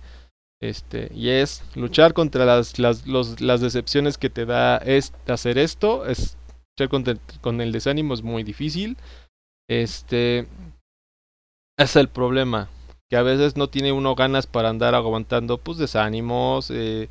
este, 0.62 1.10
y 1.14 1.30
es 1.30 1.62
luchar 1.74 2.12
contra 2.12 2.44
las, 2.44 2.78
las, 2.78 3.06
las 3.40 3.60
decepciones 3.62 4.18
que 4.18 4.28
te 4.28 4.44
da 4.44 4.76
es 4.76 5.12
hacer 5.26 5.56
esto. 5.56 6.04
Es 6.06 6.36
luchar 6.78 7.18
con 7.40 7.60
el 7.60 7.72
desánimo 7.72 8.12
es 8.12 8.22
muy 8.22 8.42
difícil. 8.42 8.98
Este 9.68 10.46
es 11.78 11.96
el 11.96 12.08
problema. 12.08 12.68
Que 13.08 13.16
a 13.16 13.22
veces 13.22 13.56
no 13.56 13.68
tiene 13.68 13.92
uno 13.92 14.14
ganas 14.14 14.46
para 14.46 14.68
andar 14.68 14.94
aguantando 14.94 15.58
pues 15.58 15.78
desánimos, 15.78 16.70
eh, 16.70 17.08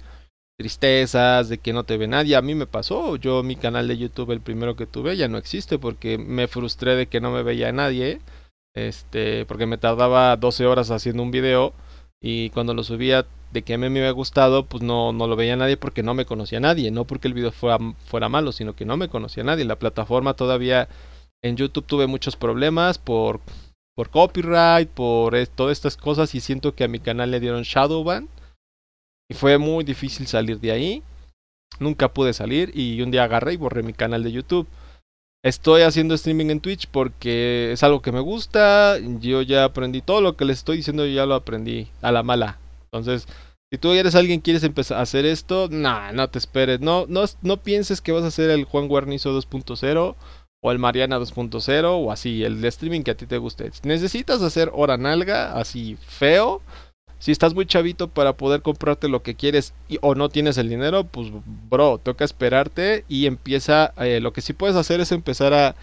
tristezas, 0.58 1.50
de 1.50 1.58
que 1.58 1.74
no 1.74 1.84
te 1.84 1.98
ve 1.98 2.08
nadie. 2.08 2.36
A 2.36 2.42
mí 2.44 2.54
me 2.54 2.68
pasó. 2.68 3.16
Yo 3.16 3.42
mi 3.42 3.56
canal 3.56 3.88
de 3.88 3.98
YouTube, 3.98 4.32
el 4.32 4.42
primero 4.42 4.76
que 4.76 4.86
tuve, 4.86 5.18
ya 5.18 5.28
no 5.28 5.40
existe 5.40 5.80
porque 5.80 6.20
me 6.20 6.48
frustré 6.48 6.96
de 6.96 7.08
que 7.08 7.20
no 7.20 7.32
me 7.32 7.42
veía 7.42 7.72
nadie. 7.72 8.20
Este, 8.76 9.48
porque 9.48 9.66
me 9.66 9.80
tardaba 9.80 10.38
12 10.38 10.68
horas 10.68 10.92
haciendo 10.92 11.24
un 11.24 11.32
video 11.32 11.74
y 12.22 12.52
cuando 12.52 12.74
lo 12.74 12.84
subía 12.84 13.26
de 13.52 13.64
que 13.64 13.74
a 13.74 13.78
mí 13.78 13.90
me 13.90 14.00
había 14.00 14.12
gustado, 14.12 14.66
pues 14.66 14.84
no, 14.84 15.12
no 15.12 15.28
lo 15.28 15.36
veía 15.36 15.56
nadie 15.56 15.78
porque 15.78 16.04
no 16.04 16.14
me 16.14 16.26
conocía 16.26 16.60
nadie, 16.60 16.92
no 16.92 17.06
porque 17.06 17.28
el 17.28 17.34
video 17.34 17.52
fuera, 17.52 17.80
fuera 18.06 18.30
malo, 18.30 18.52
sino 18.52 18.76
que 18.76 18.86
no 18.86 18.98
me 18.98 19.10
conocía 19.10 19.44
nadie. 19.44 19.66
La 19.66 19.80
plataforma 19.80 20.36
todavía 20.36 20.88
en 21.42 21.56
YouTube 21.56 21.86
tuve 21.86 22.08
muchos 22.08 22.36
problemas 22.36 22.98
por, 22.98 23.42
por 23.96 24.10
copyright, 24.10 24.90
por 24.90 25.36
todas 25.48 25.78
estas 25.78 25.98
cosas 25.98 26.36
y 26.36 26.42
siento 26.42 26.76
que 26.76 26.84
a 26.84 26.88
mi 26.88 27.00
canal 27.00 27.32
le 27.32 27.40
dieron 27.40 27.64
Shadowban 27.64 28.30
y 29.30 29.34
fue 29.36 29.58
muy 29.58 29.84
difícil 29.84 30.28
salir 30.28 30.60
de 30.60 30.72
ahí. 30.72 31.04
Nunca 31.80 32.14
pude 32.14 32.34
salir 32.34 32.72
y 32.74 33.02
un 33.02 33.12
día 33.12 33.24
agarré 33.24 33.54
y 33.54 33.58
borré 33.58 33.84
mi 33.84 33.94
canal 33.94 34.24
de 34.24 34.32
YouTube. 34.32 34.68
Estoy 35.44 35.84
haciendo 35.84 36.16
streaming 36.16 36.50
en 36.50 36.60
Twitch 36.60 36.88
porque 36.88 37.72
es 37.72 37.84
algo 37.84 38.02
que 38.02 38.12
me 38.12 38.20
gusta. 38.20 38.98
Yo 39.00 39.42
ya 39.42 39.64
aprendí 39.64 40.02
todo 40.02 40.20
lo 40.20 40.36
que 40.36 40.46
les 40.46 40.58
estoy 40.58 40.78
diciendo, 40.78 41.06
yo 41.06 41.14
ya 41.14 41.26
lo 41.26 41.36
aprendí 41.36 41.88
a 42.02 42.12
la 42.12 42.24
mala. 42.24 42.58
Entonces, 42.92 43.28
si 43.72 43.78
tú 43.78 43.92
eres 43.92 44.16
alguien 44.16 44.42
quieres 44.42 44.64
empezar 44.64 44.98
a 44.98 45.02
hacer 45.02 45.26
esto, 45.26 45.68
nah, 45.70 46.12
no 46.12 46.28
te 46.30 46.40
esperes. 46.40 46.80
No, 46.80 47.06
no, 47.08 47.26
no 47.42 47.58
pienses 47.58 48.02
que 48.02 48.12
vas 48.12 48.24
a 48.24 48.28
hacer 48.28 48.50
el 48.50 48.66
Juan 48.66 48.88
Guarnizo 48.88 49.38
2.0 49.38 50.16
o 50.62 50.72
el 50.72 50.80
Mariana 50.80 51.20
2.0 51.20 51.86
o 51.86 52.12
así, 52.12 52.44
el 52.44 52.64
streaming 52.66 53.02
que 53.02 53.12
a 53.12 53.18
ti 53.18 53.28
te 53.28 53.38
guste. 53.38 53.72
Necesitas 53.84 54.42
hacer 54.42 54.72
hora 54.74 54.98
nalga, 54.98 55.54
así 55.54 55.98
feo. 56.02 56.62
Si 57.20 57.32
estás 57.32 57.54
muy 57.54 57.66
chavito 57.66 58.08
para 58.08 58.34
poder 58.34 58.62
comprarte 58.62 59.10
lo 59.10 59.22
que 59.22 59.36
quieres 59.36 59.74
o 60.02 60.16
no 60.16 60.30
tienes 60.30 60.58
el 60.58 60.70
dinero, 60.70 61.04
pues 61.04 61.28
bro, 61.70 61.98
toca 61.98 62.24
esperarte 62.26 63.04
y 63.10 63.26
empieza, 63.26 63.94
eh, 63.98 64.20
lo 64.22 64.32
que 64.34 64.42
sí 64.42 64.54
puedes 64.54 64.78
hacer 64.78 65.02
es 65.02 65.12
empezar 65.12 65.54
a, 65.54 65.76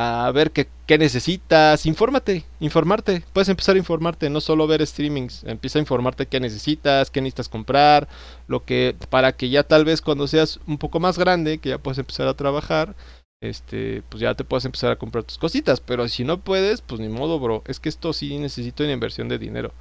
a 0.00 0.30
ver 0.30 0.52
qué, 0.52 0.68
qué, 0.86 0.96
necesitas, 0.96 1.84
infórmate, 1.84 2.44
informarte, 2.60 3.24
puedes 3.32 3.48
empezar 3.48 3.74
a 3.74 3.78
informarte, 3.78 4.30
no 4.30 4.40
solo 4.40 4.68
ver 4.68 4.86
streamings, 4.86 5.42
empieza 5.42 5.80
a 5.80 5.82
informarte 5.82 6.26
qué 6.26 6.38
necesitas, 6.38 7.10
qué 7.10 7.20
necesitas 7.20 7.48
comprar, 7.48 8.06
lo 8.46 8.64
que, 8.64 8.94
para 9.10 9.32
que 9.32 9.50
ya 9.50 9.64
tal 9.64 9.84
vez 9.84 10.00
cuando 10.00 10.28
seas 10.28 10.60
un 10.68 10.78
poco 10.78 11.00
más 11.00 11.18
grande, 11.18 11.58
que 11.58 11.70
ya 11.70 11.78
puedes 11.78 11.98
empezar 11.98 12.28
a 12.28 12.34
trabajar, 12.34 12.94
este, 13.42 14.04
pues 14.08 14.20
ya 14.20 14.36
te 14.36 14.44
puedes 14.44 14.64
empezar 14.64 14.92
a 14.92 14.96
comprar 14.96 15.24
tus 15.24 15.38
cositas. 15.38 15.80
Pero 15.80 16.06
si 16.08 16.24
no 16.24 16.40
puedes, 16.40 16.80
pues 16.80 17.00
ni 17.00 17.08
modo, 17.08 17.38
bro. 17.38 17.62
Es 17.66 17.80
que 17.80 17.88
esto 17.88 18.12
sí 18.12 18.38
necesita 18.38 18.84
una 18.84 18.92
inversión 18.92 19.28
de 19.28 19.38
dinero. 19.38 19.72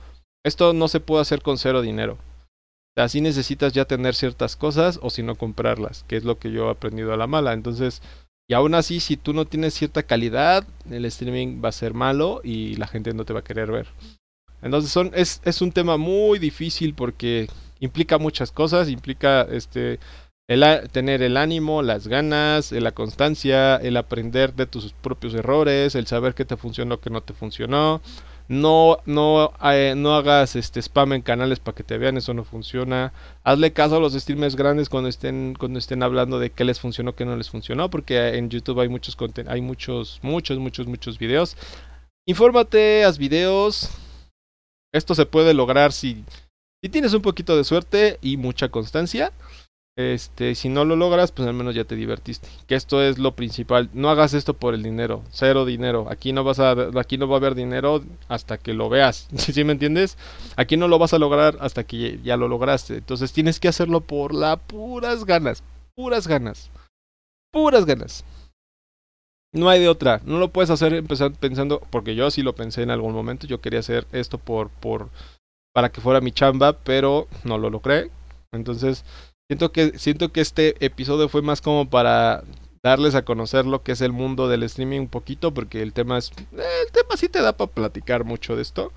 Esto 0.44 0.74
no 0.74 0.88
se 0.88 1.00
puede 1.00 1.22
hacer 1.22 1.42
con 1.42 1.58
cero 1.58 1.82
dinero. 1.82 2.18
Así 2.96 3.22
necesitas 3.22 3.74
ya 3.74 3.86
tener 3.86 4.16
ciertas 4.16 4.56
cosas 4.56 5.00
o 5.04 5.12
si 5.12 5.22
no 5.22 5.36
comprarlas, 5.36 6.04
que 6.08 6.18
es 6.18 6.24
lo 6.24 6.40
que 6.40 6.52
yo 6.52 6.68
he 6.68 6.72
aprendido 6.72 7.14
a 7.14 7.18
la 7.18 7.28
mala. 7.28 7.54
Entonces, 7.54 8.02
y 8.48 8.54
aún 8.54 8.76
así, 8.76 9.00
si 9.00 9.18
tú 9.18 9.34
no 9.34 9.46
tienes 9.46 9.74
cierta 9.74 10.04
calidad, 10.04 10.66
el 10.90 11.06
streaming 11.06 11.62
va 11.64 11.70
a 11.70 11.74
ser 11.74 11.94
malo 11.94 12.42
y 12.44 12.76
la 12.76 12.88
gente 12.88 13.14
no 13.14 13.26
te 13.26 13.34
va 13.34 13.42
a 13.42 13.44
querer 13.44 13.72
ver. 13.72 13.88
Entonces 14.62 14.92
son, 14.92 15.12
es, 15.14 15.42
es 15.44 15.62
un 15.62 15.72
tema 15.72 15.98
muy 15.98 16.40
difícil 16.40 16.94
porque 16.94 17.48
implica 17.80 18.18
muchas 18.18 18.52
cosas, 18.52 18.90
implica 18.90 19.42
este 19.44 20.00
el 20.48 20.64
tener 20.92 21.22
el 21.24 21.36
ánimo, 21.36 21.82
las 21.82 22.08
ganas, 22.08 22.72
la 22.72 22.94
constancia, 22.94 23.76
el 23.76 23.98
aprender 23.98 24.54
de 24.54 24.66
tus 24.66 24.94
propios 24.94 25.34
errores, 25.34 25.94
el 25.96 26.08
saber 26.08 26.36
qué 26.36 26.46
te 26.46 26.56
funcionó, 26.56 27.02
qué 27.02 27.10
no 27.10 27.22
te 27.22 27.34
funcionó. 27.34 28.02
No, 28.50 29.00
no, 29.06 29.52
eh, 29.62 29.94
no 29.98 30.16
hagas 30.16 30.56
este 30.56 30.82
spam 30.82 31.14
en 31.14 31.22
canales 31.22 31.60
para 31.60 31.76
que 31.76 31.84
te 31.84 31.98
vean, 31.98 32.16
eso 32.16 32.34
no 32.34 32.46
funciona. 32.46 33.12
Hazle 33.44 33.74
caso 33.74 33.98
a 33.98 34.00
los 34.00 34.14
streamers 34.14 34.56
grandes 34.56 34.88
cuando 34.88 35.10
estén, 35.10 35.54
cuando 35.60 35.80
estén 35.80 36.02
hablando 36.02 36.40
de 36.40 36.50
qué 36.52 36.64
les 36.64 36.80
funcionó, 36.80 37.14
qué 37.14 37.26
no 37.26 37.36
les 37.36 37.50
funcionó, 37.50 37.90
porque 37.90 38.38
en 38.38 38.50
YouTube 38.50 38.80
hay 38.80 38.88
muchos 38.88 39.18
hay 39.48 39.62
muchos, 39.62 40.20
muchos, 40.22 40.60
muchos, 40.60 40.88
muchos 40.88 41.20
videos. 41.20 41.58
Infórmate, 42.26 43.04
haz 43.04 43.18
videos. 43.18 43.90
Esto 44.94 45.14
se 45.14 45.26
puede 45.26 45.54
lograr 45.54 45.92
si, 45.92 46.24
si 46.82 46.90
tienes 46.90 47.14
un 47.14 47.22
poquito 47.22 47.58
de 47.58 47.66
suerte 47.66 48.18
y 48.22 48.38
mucha 48.38 48.70
constancia. 48.70 49.34
Este, 49.98 50.54
si 50.54 50.70
no 50.70 50.86
lo 50.86 50.96
logras, 50.96 51.32
pues 51.32 51.48
al 51.48 51.56
menos 51.56 51.74
ya 51.74 51.84
te 51.84 51.96
divertiste. 51.96 52.48
Que 52.68 52.76
esto 52.76 53.02
es 53.02 53.18
lo 53.18 53.36
principal. 53.36 53.90
No 53.94 54.12
hagas 54.12 54.36
esto 54.36 54.54
por 54.54 54.76
el 54.76 54.84
dinero, 54.84 55.24
cero 55.32 55.66
dinero. 55.66 56.06
Aquí 56.12 56.34
no 56.34 56.44
vas 56.44 56.60
a, 56.60 56.76
aquí 57.00 57.18
no 57.18 57.28
va 57.28 57.38
a 57.38 57.40
haber 57.40 57.56
dinero 57.56 58.04
hasta 58.28 58.60
que 58.60 58.76
lo 58.76 58.90
veas. 58.90 59.28
¿Sí 59.36 59.64
me 59.64 59.72
entiendes? 59.72 60.16
Aquí 60.56 60.78
no 60.78 60.88
lo 60.88 61.00
vas 61.00 61.14
a 61.14 61.20
lograr 61.20 61.58
hasta 61.62 61.84
que 61.84 62.20
ya 62.24 62.38
lo 62.38 62.48
lograste. 62.48 62.98
Entonces 62.98 63.34
tienes 63.34 63.60
que 63.60 63.70
hacerlo 63.70 64.02
por 64.02 64.36
las 64.36 64.60
puras 64.60 65.26
ganas, 65.26 65.64
puras 65.96 66.28
ganas, 66.28 66.70
puras 67.52 67.86
ganas. 67.86 68.24
No 69.52 69.68
hay 69.68 69.80
de 69.80 69.90
otra. 69.90 70.22
No 70.26 70.38
lo 70.38 70.50
puedes 70.50 70.70
hacer 70.70 71.04
pensando, 71.40 71.82
porque 71.90 72.14
yo 72.14 72.30
sí 72.30 72.44
lo 72.44 72.54
pensé 72.54 72.84
en 72.84 72.92
algún 72.92 73.16
momento. 73.16 73.48
Yo 73.48 73.62
quería 73.62 73.80
hacer 73.80 74.06
esto 74.12 74.38
por, 74.38 74.70
por, 74.70 75.10
para 75.74 75.92
que 75.92 76.02
fuera 76.02 76.22
mi 76.22 76.32
chamba, 76.32 76.74
pero 76.74 77.28
no 77.44 77.58
lo 77.58 77.72
logré. 77.72 78.12
Entonces 78.52 79.04
Siento 79.50 79.72
que, 79.72 79.98
siento 79.98 80.34
que 80.34 80.42
este 80.42 80.76
episodio 80.86 81.30
fue 81.30 81.42
más 81.42 81.62
como 81.62 81.90
para 81.90 82.44
darles 82.84 83.16
a 83.16 83.24
conocer 83.24 83.66
lo 83.66 83.82
que 83.82 83.94
es 83.94 84.02
el 84.02 84.12
mundo 84.12 84.50
del 84.50 84.64
streaming 84.64 85.00
un 85.00 85.08
poquito, 85.08 85.54
porque 85.54 85.82
el 85.82 85.94
tema 85.94 86.18
es. 86.18 86.32
El 86.52 86.92
tema 86.92 87.16
sí 87.16 87.30
te 87.30 87.42
da 87.42 87.56
para 87.56 87.72
platicar 87.72 88.26
mucho 88.26 88.58
de 88.58 88.62
esto. 88.62 88.92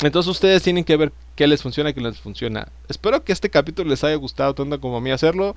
Entonces 0.00 0.30
ustedes 0.30 0.62
tienen 0.62 0.84
que 0.84 0.96
ver 0.96 1.12
qué 1.34 1.46
les 1.46 1.62
funciona 1.62 1.92
qué 1.92 2.00
les 2.00 2.18
funciona. 2.18 2.68
Espero 2.88 3.24
que 3.24 3.32
este 3.32 3.50
capítulo 3.50 3.90
les 3.90 4.04
haya 4.04 4.16
gustado 4.16 4.54
tanto 4.54 4.80
como 4.80 4.96
a 4.96 5.00
mí 5.00 5.10
hacerlo. 5.10 5.56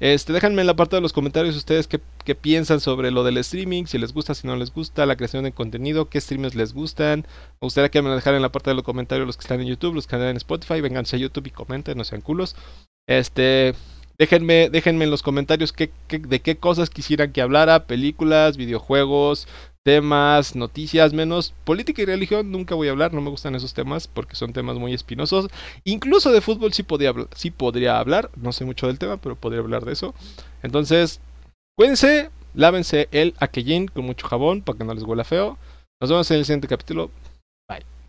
Este, 0.00 0.32
déjenme 0.32 0.62
en 0.62 0.66
la 0.66 0.76
parte 0.76 0.96
de 0.96 1.02
los 1.02 1.12
comentarios 1.12 1.56
ustedes 1.56 1.86
qué, 1.86 2.00
qué, 2.24 2.34
piensan 2.34 2.80
sobre 2.80 3.10
lo 3.10 3.22
del 3.22 3.36
streaming, 3.36 3.84
si 3.84 3.98
les 3.98 4.14
gusta, 4.14 4.34
si 4.34 4.46
no 4.46 4.56
les 4.56 4.72
gusta, 4.72 5.04
la 5.06 5.14
creación 5.14 5.44
de 5.44 5.52
contenido, 5.52 6.08
qué 6.08 6.20
streams 6.20 6.54
les 6.54 6.72
gustan. 6.72 7.26
Me 7.60 7.66
gustaría 7.66 7.90
que 7.90 8.00
me 8.00 8.08
lo 8.08 8.14
dejaran 8.14 8.36
en 8.36 8.42
la 8.42 8.52
parte 8.52 8.70
de 8.70 8.76
los 8.76 8.84
comentarios 8.84 9.26
los 9.26 9.36
que 9.36 9.42
están 9.42 9.60
en 9.60 9.66
YouTube, 9.66 9.94
los 9.94 10.06
que 10.06 10.16
están 10.16 10.30
en 10.30 10.36
Spotify, 10.38 10.80
vénganse 10.80 11.16
a 11.16 11.18
YouTube 11.18 11.48
y 11.48 11.50
comenten, 11.50 11.98
no 11.98 12.04
sean 12.04 12.22
culos. 12.22 12.56
Este, 13.06 13.74
déjenme, 14.18 14.70
déjenme 14.70 15.04
en 15.04 15.10
los 15.10 15.22
comentarios 15.22 15.72
qué, 15.72 15.90
qué, 16.08 16.18
de 16.18 16.40
qué 16.40 16.56
cosas 16.56 16.90
quisieran 16.90 17.32
que 17.32 17.42
hablara, 17.42 17.86
películas, 17.86 18.56
videojuegos, 18.56 19.48
temas, 19.82 20.56
noticias, 20.56 21.12
menos 21.12 21.54
política 21.64 22.02
y 22.02 22.04
religión, 22.04 22.50
nunca 22.50 22.74
voy 22.74 22.88
a 22.88 22.90
hablar, 22.90 23.12
no 23.12 23.20
me 23.20 23.30
gustan 23.30 23.54
esos 23.54 23.74
temas 23.74 24.08
porque 24.08 24.36
son 24.36 24.52
temas 24.52 24.76
muy 24.76 24.92
espinosos. 24.92 25.48
Incluso 25.84 26.32
de 26.32 26.40
fútbol 26.40 26.72
sí, 26.72 26.82
podía, 26.82 27.14
sí 27.34 27.50
podría 27.50 27.98
hablar, 27.98 28.30
no 28.36 28.52
sé 28.52 28.64
mucho 28.64 28.86
del 28.86 28.98
tema, 28.98 29.16
pero 29.16 29.36
podría 29.36 29.60
hablar 29.60 29.84
de 29.84 29.92
eso. 29.92 30.14
Entonces, 30.62 31.20
cuídense, 31.76 32.30
lávense 32.54 33.08
el 33.12 33.34
aquellín 33.38 33.88
con 33.88 34.04
mucho 34.04 34.26
jabón 34.26 34.62
para 34.62 34.78
que 34.78 34.84
no 34.84 34.94
les 34.94 35.04
huela 35.04 35.24
feo. 35.24 35.58
Nos 36.00 36.10
vemos 36.10 36.30
en 36.30 36.38
el 36.38 36.44
siguiente 36.44 36.68
capítulo. 36.68 37.10
Bye. 37.68 37.99